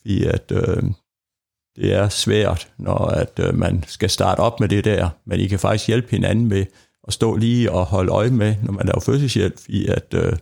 fordi 0.00 0.24
at 0.24 0.52
øh, 0.52 0.82
det 1.76 1.92
er 1.94 2.08
svært, 2.08 2.68
når 2.78 2.98
at 2.98 3.38
øh, 3.38 3.54
man 3.54 3.84
skal 3.86 4.10
starte 4.10 4.40
op 4.40 4.60
med 4.60 4.68
det 4.68 4.84
der, 4.84 5.08
men 5.24 5.40
I 5.40 5.46
kan 5.46 5.58
faktisk 5.58 5.88
hjælpe 5.88 6.10
hinanden 6.10 6.48
med 6.48 6.66
at 7.06 7.12
stå 7.12 7.36
lige 7.36 7.72
og 7.72 7.84
holde 7.84 8.12
øje 8.12 8.30
med, 8.30 8.54
når 8.62 8.72
man 8.72 8.86
laver 8.86 9.00
fødselshjælp, 9.00 9.60
i 9.68 9.86
at 9.86 10.14
øh, 10.14 10.32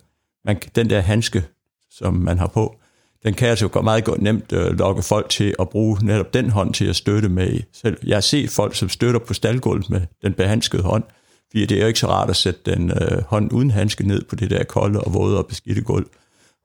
man, 0.44 0.60
den 0.74 0.90
der 0.90 1.00
handske, 1.00 1.44
som 1.90 2.14
man 2.14 2.38
har 2.38 2.46
på, 2.46 2.80
den 3.24 3.34
kan 3.34 3.48
altså 3.48 3.80
meget 3.82 4.04
godt 4.04 4.22
nemt 4.22 4.52
øh, 4.52 4.78
lokke 4.78 5.02
folk 5.02 5.28
til 5.28 5.54
at 5.58 5.68
bruge 5.68 5.98
netop 6.02 6.34
den 6.34 6.50
hånd 6.50 6.74
til 6.74 6.84
at 6.84 6.96
støtte 6.96 7.28
med. 7.28 7.60
Selv, 7.72 7.96
jeg 8.06 8.16
har 8.16 8.20
set 8.20 8.50
folk, 8.50 8.74
som 8.74 8.88
støtter 8.88 9.20
på 9.20 9.34
staldgulvet 9.34 9.90
med 9.90 10.00
den 10.22 10.32
behandskede 10.32 10.82
hånd, 10.82 11.04
fordi 11.50 11.66
det 11.66 11.76
er 11.76 11.80
jo 11.80 11.86
ikke 11.86 11.98
så 11.98 12.06
rart 12.06 12.30
at 12.30 12.36
sætte 12.36 12.60
den 12.66 12.90
øh, 12.90 13.22
hånd 13.26 13.52
uden 13.52 13.70
handske 13.70 14.08
ned 14.08 14.24
på 14.24 14.36
det 14.36 14.50
der 14.50 14.64
kolde 14.64 15.00
og 15.00 15.14
våde 15.14 15.38
og 15.38 15.46
beskidte 15.46 15.82
gulv. 15.82 16.06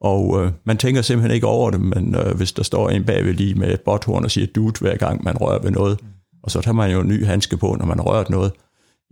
Og 0.00 0.44
øh, 0.44 0.52
man 0.64 0.76
tænker 0.76 1.02
simpelthen 1.02 1.34
ikke 1.34 1.46
over 1.46 1.70
det, 1.70 1.80
men 1.80 2.14
øh, 2.14 2.36
hvis 2.36 2.52
der 2.52 2.62
står 2.62 2.90
en 2.90 3.04
bagved 3.04 3.34
lige 3.34 3.54
med 3.54 3.72
et 3.72 3.80
botthorn 3.80 4.24
og 4.24 4.30
siger 4.30 4.46
dude 4.46 4.80
hver 4.80 4.96
gang 4.96 5.24
man 5.24 5.36
rører 5.36 5.62
ved 5.62 5.70
noget, 5.70 6.00
og 6.42 6.50
så 6.50 6.60
tager 6.60 6.74
man 6.74 6.90
jo 6.90 7.00
en 7.00 7.08
ny 7.08 7.26
handske 7.26 7.56
på, 7.56 7.76
når 7.78 7.86
man 7.86 8.00
rører 8.00 8.24
noget, 8.28 8.52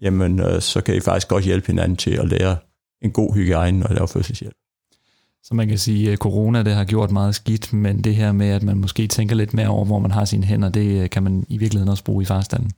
jamen 0.02 0.40
øh, 0.40 0.60
så 0.60 0.80
kan 0.80 0.94
I 0.94 1.00
faktisk 1.00 1.28
godt 1.28 1.44
hjælpe 1.44 1.66
hinanden 1.66 1.96
til 1.96 2.10
at 2.10 2.28
lære 2.28 2.56
en 3.02 3.10
god 3.10 3.34
hygiejne 3.34 3.86
og 3.86 3.94
lave 3.94 4.08
fødselshjælp. 4.08 4.54
Så 5.46 5.54
man 5.54 5.68
kan 5.68 5.78
sige, 5.78 6.12
at 6.12 6.18
corona 6.18 6.62
det 6.62 6.74
har 6.74 6.84
gjort 6.84 7.10
meget 7.10 7.34
skidt, 7.34 7.72
men 7.72 8.04
det 8.04 8.16
her 8.16 8.32
med, 8.32 8.48
at 8.48 8.62
man 8.62 8.78
måske 8.78 9.06
tænker 9.06 9.36
lidt 9.36 9.54
mere 9.54 9.68
over, 9.68 9.84
hvor 9.84 9.98
man 9.98 10.10
har 10.10 10.24
sine 10.24 10.44
hænder, 10.44 10.68
det 10.68 11.02
øh, 11.02 11.10
kan 11.10 11.22
man 11.22 11.46
i 11.48 11.56
virkeligheden 11.56 11.90
også 11.90 12.04
bruge 12.04 12.22
i 12.22 12.26
farstanden. 12.26 12.70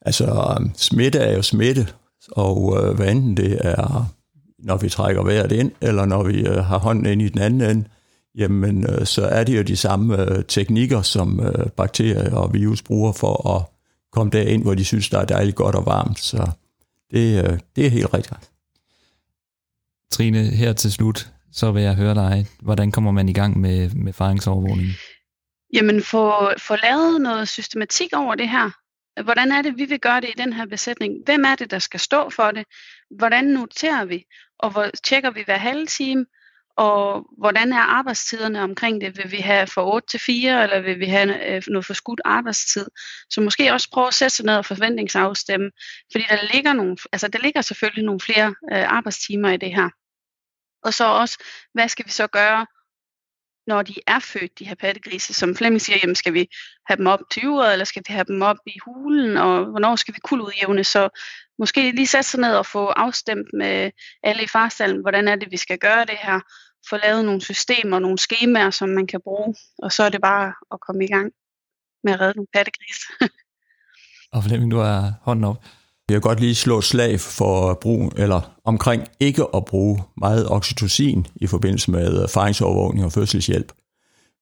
Altså, 0.00 0.56
smitte 0.76 1.18
er 1.18 1.36
jo 1.36 1.42
smitte, 1.42 1.86
og 2.32 2.76
øh, 2.78 2.96
hvad 2.96 3.08
enten 3.08 3.36
det 3.36 3.58
er, 3.60 4.14
når 4.58 4.76
vi 4.76 4.88
trækker 4.88 5.24
vejret 5.24 5.52
ind, 5.52 5.72
eller 5.80 6.04
når 6.04 6.22
vi 6.22 6.46
øh, 6.46 6.56
har 6.56 6.78
hånden 6.78 7.06
ind 7.06 7.22
i 7.22 7.28
den 7.28 7.40
anden 7.40 7.70
ende, 7.70 7.88
jamen 8.34 8.86
øh, 8.90 9.06
så 9.06 9.26
er 9.26 9.44
det 9.44 9.56
jo 9.56 9.62
de 9.62 9.76
samme 9.76 10.30
øh, 10.30 10.44
teknikker, 10.44 11.02
som 11.02 11.40
øh, 11.40 11.66
bakterier 11.66 12.34
og 12.34 12.54
virus 12.54 12.82
bruger 12.82 13.12
for 13.12 13.56
at 13.56 13.62
komme 14.12 14.30
derind, 14.30 14.62
hvor 14.62 14.74
de 14.74 14.84
synes, 14.84 15.08
der 15.08 15.18
er 15.18 15.24
dejligt 15.24 15.56
godt 15.56 15.74
og 15.76 15.86
varmt. 15.86 16.18
Så 16.20 16.50
det, 17.10 17.44
øh, 17.44 17.58
det 17.76 17.86
er 17.86 17.90
helt 17.90 18.14
rigtigt. 18.14 18.50
Trine, 20.10 20.42
her 20.42 20.72
til 20.72 20.92
slut, 20.92 21.33
så 21.54 21.72
vil 21.72 21.82
jeg 21.82 21.94
høre 21.94 22.14
dig. 22.14 22.46
Hvordan 22.62 22.92
kommer 22.92 23.12
man 23.12 23.28
i 23.28 23.32
gang 23.32 23.60
med, 23.60 23.90
med 23.90 24.12
faringsovervågning? 24.12 24.88
Jamen, 25.74 26.02
få, 26.02 26.50
få 26.58 26.76
lavet 26.82 27.20
noget 27.20 27.48
systematik 27.48 28.08
over 28.16 28.34
det 28.34 28.48
her. 28.48 28.70
Hvordan 29.22 29.52
er 29.52 29.62
det, 29.62 29.78
vi 29.78 29.84
vil 29.84 30.00
gøre 30.00 30.20
det 30.20 30.28
i 30.28 30.38
den 30.38 30.52
her 30.52 30.66
besætning? 30.66 31.14
Hvem 31.24 31.44
er 31.44 31.54
det, 31.54 31.70
der 31.70 31.78
skal 31.78 32.00
stå 32.00 32.30
for 32.30 32.50
det? 32.50 32.64
Hvordan 33.10 33.44
noterer 33.44 34.04
vi? 34.04 34.24
Og 34.58 34.70
hvor 34.70 34.86
tjekker 35.04 35.30
vi 35.30 35.42
hver 35.44 35.56
halve 35.56 35.86
time? 35.86 36.26
Og 36.76 37.26
hvordan 37.38 37.72
er 37.72 37.80
arbejdstiderne 37.80 38.62
omkring 38.62 39.00
det? 39.00 39.18
Vil 39.18 39.32
vi 39.32 39.36
have 39.36 39.66
fra 39.66 39.94
8 39.94 40.08
til 40.08 40.20
4, 40.20 40.62
eller 40.62 40.80
vil 40.80 41.00
vi 41.00 41.06
have 41.06 41.54
øh, 41.56 41.62
noget 41.66 41.86
forskudt 41.86 42.20
arbejdstid? 42.24 42.86
Så 43.30 43.40
måske 43.40 43.72
også 43.72 43.90
prøve 43.92 44.06
at 44.06 44.14
sætte 44.14 44.36
sig 44.36 44.46
ned 44.46 44.56
og 44.56 44.64
forventningsafstemme, 44.64 45.70
fordi 46.12 46.24
der 46.30 46.54
ligger, 46.54 46.72
nogle, 46.72 46.96
altså 47.12 47.28
der 47.28 47.38
ligger 47.38 47.60
selvfølgelig 47.60 48.04
nogle 48.04 48.20
flere 48.20 48.54
øh, 48.72 48.84
arbejdstimer 48.92 49.50
i 49.50 49.56
det 49.56 49.74
her. 49.74 49.88
Og 50.84 50.94
så 50.94 51.04
også, 51.04 51.38
hvad 51.72 51.88
skal 51.88 52.06
vi 52.06 52.10
så 52.10 52.26
gøre, 52.26 52.66
når 53.66 53.82
de 53.82 53.94
er 54.06 54.18
født, 54.18 54.58
de 54.58 54.68
her 54.68 54.74
pattegrise, 54.74 55.34
som 55.34 55.56
Flemming 55.56 55.80
siger, 55.80 55.98
jamen 56.02 56.14
skal 56.14 56.34
vi 56.34 56.48
have 56.86 56.96
dem 56.96 57.06
op 57.06 57.20
til 57.30 57.48
uret, 57.48 57.72
eller 57.72 57.84
skal 57.84 58.02
vi 58.08 58.12
have 58.12 58.24
dem 58.24 58.42
op 58.42 58.56
i 58.66 58.78
hulen, 58.84 59.36
og 59.36 59.64
hvornår 59.64 59.96
skal 59.96 60.14
vi 60.14 60.20
kuludjævne? 60.24 60.84
så 60.84 61.08
måske 61.58 61.90
lige 61.90 62.06
sætte 62.06 62.28
sig 62.30 62.40
ned 62.40 62.56
og 62.56 62.66
få 62.66 62.86
afstemt 62.86 63.48
med 63.52 63.90
alle 64.22 64.42
i 64.42 64.46
farstallen, 64.46 65.00
hvordan 65.00 65.28
er 65.28 65.36
det, 65.36 65.50
vi 65.50 65.56
skal 65.56 65.78
gøre 65.78 66.04
det 66.04 66.18
her, 66.22 66.40
få 66.88 66.96
lavet 66.96 67.24
nogle 67.24 67.40
systemer, 67.40 67.98
nogle 67.98 68.18
skemaer, 68.18 68.70
som 68.70 68.88
man 68.88 69.06
kan 69.06 69.20
bruge, 69.24 69.54
og 69.78 69.92
så 69.92 70.02
er 70.02 70.08
det 70.08 70.20
bare 70.20 70.54
at 70.72 70.80
komme 70.80 71.04
i 71.04 71.08
gang 71.08 71.32
med 72.04 72.12
at 72.12 72.20
redde 72.20 72.36
nogle 72.36 72.48
pattegrise. 72.52 73.06
og 74.34 74.44
Flemming, 74.44 74.70
du 74.70 74.76
har 74.76 75.14
hånden 75.22 75.44
op. 75.44 75.64
Jeg 76.08 76.14
vil 76.14 76.22
godt 76.22 76.40
lige 76.40 76.54
slå 76.54 76.80
slag 76.80 77.20
for 77.20 77.74
brug, 77.74 78.12
eller 78.16 78.40
omkring 78.64 79.04
ikke 79.20 79.44
at 79.54 79.64
bruge 79.64 80.02
meget 80.16 80.50
oxytocin 80.50 81.26
i 81.36 81.46
forbindelse 81.46 81.90
med 81.90 82.16
øh, 82.16 82.22
erfaringsovervågning 82.22 83.04
og 83.04 83.12
fødselshjælp. 83.12 83.72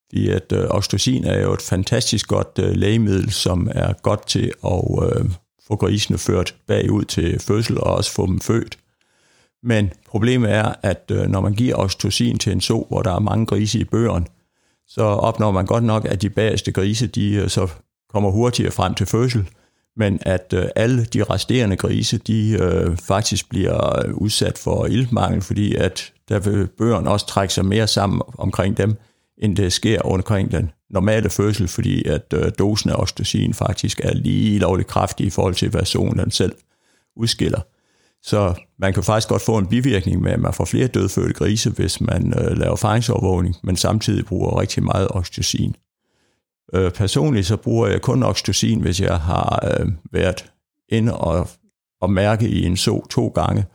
Fordi 0.09 0.29
at 0.29 0.51
øh, 0.51 0.65
oxytocin 0.69 1.23
er 1.23 1.41
jo 1.41 1.53
et 1.53 1.61
fantastisk 1.61 2.27
godt 2.27 2.59
øh, 2.59 2.71
lægemiddel, 2.75 3.31
som 3.31 3.69
er 3.71 3.93
godt 3.93 4.27
til 4.27 4.51
at 4.65 4.81
øh, 5.03 5.25
få 5.67 5.75
grisene 5.75 6.17
ført 6.17 6.55
bagud 6.67 7.03
til 7.03 7.39
fødsel 7.39 7.77
og 7.77 7.95
også 7.95 8.11
få 8.11 8.27
dem 8.27 8.39
født. 8.39 8.77
Men 9.63 9.91
problemet 10.07 10.51
er, 10.51 10.73
at 10.81 11.11
øh, 11.11 11.27
når 11.27 11.41
man 11.41 11.53
giver 11.53 11.75
oxytocin 11.75 12.37
til 12.37 12.51
en 12.51 12.61
so, 12.61 12.85
hvor 12.89 13.01
der 13.01 13.15
er 13.15 13.19
mange 13.19 13.45
grise 13.45 13.79
i 13.79 13.83
børen, 13.83 14.27
så 14.87 15.03
opnår 15.03 15.51
man 15.51 15.65
godt 15.65 15.83
nok, 15.83 16.05
at 16.05 16.21
de 16.21 16.29
bagerste 16.29 16.71
grise 16.71 17.07
de, 17.07 17.33
øh, 17.33 17.49
så 17.49 17.67
kommer 18.09 18.31
hurtigere 18.31 18.71
frem 18.71 18.95
til 18.95 19.05
fødsel, 19.05 19.49
men 19.97 20.19
at 20.21 20.53
øh, 20.55 20.65
alle 20.75 21.05
de 21.05 21.23
resterende 21.23 21.75
grise, 21.75 22.17
de 22.17 22.49
øh, 22.49 22.97
faktisk 22.97 23.49
bliver 23.49 24.05
øh, 24.05 24.13
udsat 24.13 24.57
for 24.57 24.85
iltmangel, 24.85 25.41
fordi 25.41 25.75
at 25.75 26.13
der 26.29 26.39
vil 26.39 26.67
børn 26.77 27.07
også 27.07 27.27
trække 27.27 27.53
sig 27.53 27.65
mere 27.65 27.87
sammen 27.87 28.21
omkring 28.37 28.77
dem, 28.77 28.95
end 29.37 29.55
det 29.55 29.73
sker 29.73 30.01
omkring 30.01 30.51
den 30.51 30.71
normale 30.89 31.29
fødsel, 31.29 31.67
fordi 31.67 32.07
at 32.07 32.33
øh, 32.33 32.51
dosen 32.59 32.89
af 32.89 32.95
oxytocin 32.95 33.53
faktisk 33.53 34.01
er 34.03 34.13
lige 34.13 34.59
lovligt 34.59 34.89
kraftig 34.89 35.25
i 35.25 35.29
forhold 35.29 35.55
til, 35.55 35.69
hvad 35.69 35.85
zonen 35.85 36.31
selv 36.31 36.55
udskiller. 37.15 37.59
Så 38.23 38.53
man 38.79 38.93
kan 38.93 39.03
faktisk 39.03 39.27
godt 39.27 39.41
få 39.41 39.57
en 39.57 39.67
bivirkning 39.67 40.21
med, 40.21 40.31
at 40.31 40.39
man 40.39 40.53
får 40.53 40.65
flere 40.65 40.87
dødfødte 40.87 41.33
grise, 41.33 41.69
hvis 41.69 42.01
man 42.01 42.33
øh, 42.39 42.57
laver 42.57 42.75
faringsovervågning, 42.75 43.55
men 43.63 43.75
samtidig 43.75 44.25
bruger 44.25 44.59
rigtig 44.61 44.83
meget 44.83 45.07
oxytocin. 45.09 45.75
Øh, 46.73 46.91
personligt 46.91 47.47
så 47.47 47.57
bruger 47.57 47.87
jeg 47.87 48.01
kun 48.01 48.23
oxytocin, 48.23 48.81
hvis 48.81 49.01
jeg 49.01 49.19
har 49.19 49.63
øh, 49.63 49.91
været 50.11 50.51
inde 50.89 51.17
og, 51.17 51.47
og 52.01 52.09
mærke 52.09 52.47
i 52.47 52.65
en 52.65 52.77
så 52.77 53.07
to 53.09 53.27
gange, 53.27 53.65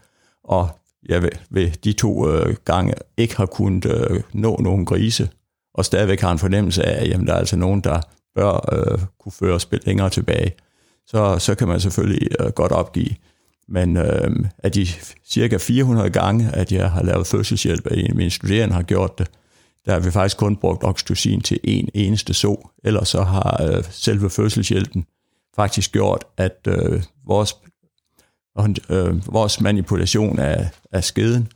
og 0.45 0.69
jeg 1.09 1.23
ved, 1.23 1.31
ved 1.51 1.71
de 1.71 1.93
to 1.93 2.31
øh, 2.31 2.57
gange 2.65 2.95
ikke 3.17 3.37
har 3.37 3.47
kunnet 3.47 3.85
øh, 3.87 4.23
nå 4.33 4.57
nogen 4.61 4.85
grise, 4.85 5.29
og 5.75 5.85
stadigvæk 5.85 6.21
har 6.21 6.33
en 6.33 6.39
fornemmelse 6.39 6.85
af, 6.85 7.03
at 7.03 7.09
jamen, 7.11 7.27
der 7.27 7.33
er 7.33 7.39
altså 7.39 7.57
nogen, 7.57 7.81
der 7.81 8.01
bør 8.35 8.69
øh, 8.73 8.99
kunne 9.21 9.33
føre 9.33 9.61
spil 9.61 9.81
længere 9.87 10.11
tilbage, 10.11 10.53
så, 11.07 11.39
så 11.39 11.55
kan 11.55 11.69
man 11.69 11.81
selvfølgelig 11.81 12.29
øh, 12.41 12.47
godt 12.51 12.73
opgive. 12.73 13.15
Men 13.69 13.97
øh, 13.97 14.31
af 14.59 14.73
de 14.73 14.87
cirka 15.27 15.57
400 15.57 16.11
gange, 16.11 16.51
at 16.53 16.73
jeg 16.73 16.91
har 16.91 17.03
lavet 17.03 17.27
fødselshjælp, 17.27 17.87
at 17.87 17.99
en 17.99 18.11
af 18.11 18.15
mine 18.15 18.31
studerende 18.31 18.75
har 18.75 18.83
gjort 18.83 19.19
det, 19.19 19.31
der 19.87 19.93
har 19.93 20.01
vi 20.01 20.11
faktisk 20.11 20.37
kun 20.37 20.57
brugt 20.57 20.85
oxytocin 20.85 21.41
til 21.41 21.61
en 21.65 21.89
eneste 21.95 22.35
så, 22.35 22.69
ellers 22.85 23.09
så 23.09 23.23
har 23.23 23.63
øh, 23.63 23.85
selve 23.91 24.31
fødselshjælpen 24.31 25.07
faktisk 25.57 25.93
gjort, 25.93 26.25
at 26.37 26.59
øh, 26.69 27.03
vores, 27.27 27.57
øh, 28.91 29.35
vores 29.35 29.61
manipulation 29.61 30.39
af, 30.39 30.71
af 30.93 31.05
skeden 31.05 31.49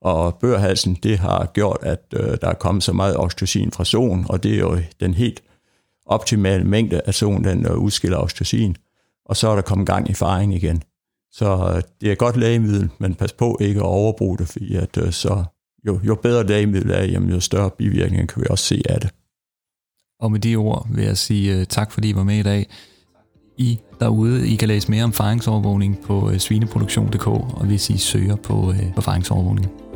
og 0.00 0.34
børhalsen, 0.34 0.94
det 1.02 1.18
har 1.18 1.50
gjort, 1.54 1.78
at 1.82 2.04
øh, 2.12 2.36
der 2.40 2.48
er 2.48 2.54
kommet 2.54 2.84
så 2.84 2.92
meget 2.92 3.16
oxytocin 3.16 3.72
fra 3.72 3.84
solen, 3.84 4.26
og 4.28 4.42
det 4.42 4.54
er 4.54 4.58
jo 4.58 4.78
den 5.00 5.14
helt 5.14 5.42
optimale 6.06 6.64
mængde 6.64 7.00
af 7.06 7.14
solen, 7.14 7.44
den 7.44 7.66
øh, 7.66 7.78
udskiller 7.78 8.18
oxytocin, 8.18 8.76
og 9.24 9.36
så 9.36 9.48
er 9.48 9.54
der 9.54 9.62
kommet 9.62 9.86
gang 9.86 10.10
i 10.10 10.14
faringen 10.14 10.56
igen. 10.56 10.82
Så 11.32 11.72
øh, 11.74 11.82
det 12.00 12.12
er 12.12 12.14
godt 12.14 12.36
lægemiddel, 12.36 12.90
men 12.98 13.14
pas 13.14 13.32
på 13.32 13.58
ikke 13.60 13.80
at 13.80 13.86
overbruge 13.86 14.38
det, 14.38 14.48
fordi 14.48 14.74
at, 14.74 14.96
øh, 14.96 15.12
så 15.12 15.44
jo, 15.86 16.00
jo 16.02 16.14
bedre 16.14 16.46
lægemiddel 16.46 16.90
er, 16.90 17.04
jamen, 17.04 17.30
jo 17.30 17.40
større 17.40 17.70
bivirkninger 17.70 18.26
kan 18.26 18.42
vi 18.42 18.46
også 18.50 18.64
se 18.64 18.82
af 18.88 19.00
det. 19.00 19.10
Og 20.20 20.32
med 20.32 20.40
de 20.40 20.56
ord 20.56 20.86
vil 20.90 21.04
jeg 21.04 21.16
sige 21.16 21.60
øh, 21.60 21.66
tak, 21.66 21.92
fordi 21.92 22.10
I 22.10 22.14
var 22.14 22.24
med 22.24 22.38
i 22.38 22.42
dag. 22.42 22.66
I 23.58 23.78
derude, 24.00 24.48
I 24.48 24.56
kan 24.56 24.68
læse 24.68 24.90
mere 24.90 25.04
om 25.04 25.12
faringsovervågning 25.12 25.98
på 26.06 26.30
øh, 26.30 26.38
svineproduktion.dk, 26.38 27.26
og 27.26 27.66
hvis 27.66 27.90
I 27.90 27.96
søger 27.98 28.36
på, 28.36 28.72
øh, 28.72 28.94
på 28.94 29.00
faringsovervågning. 29.00 29.87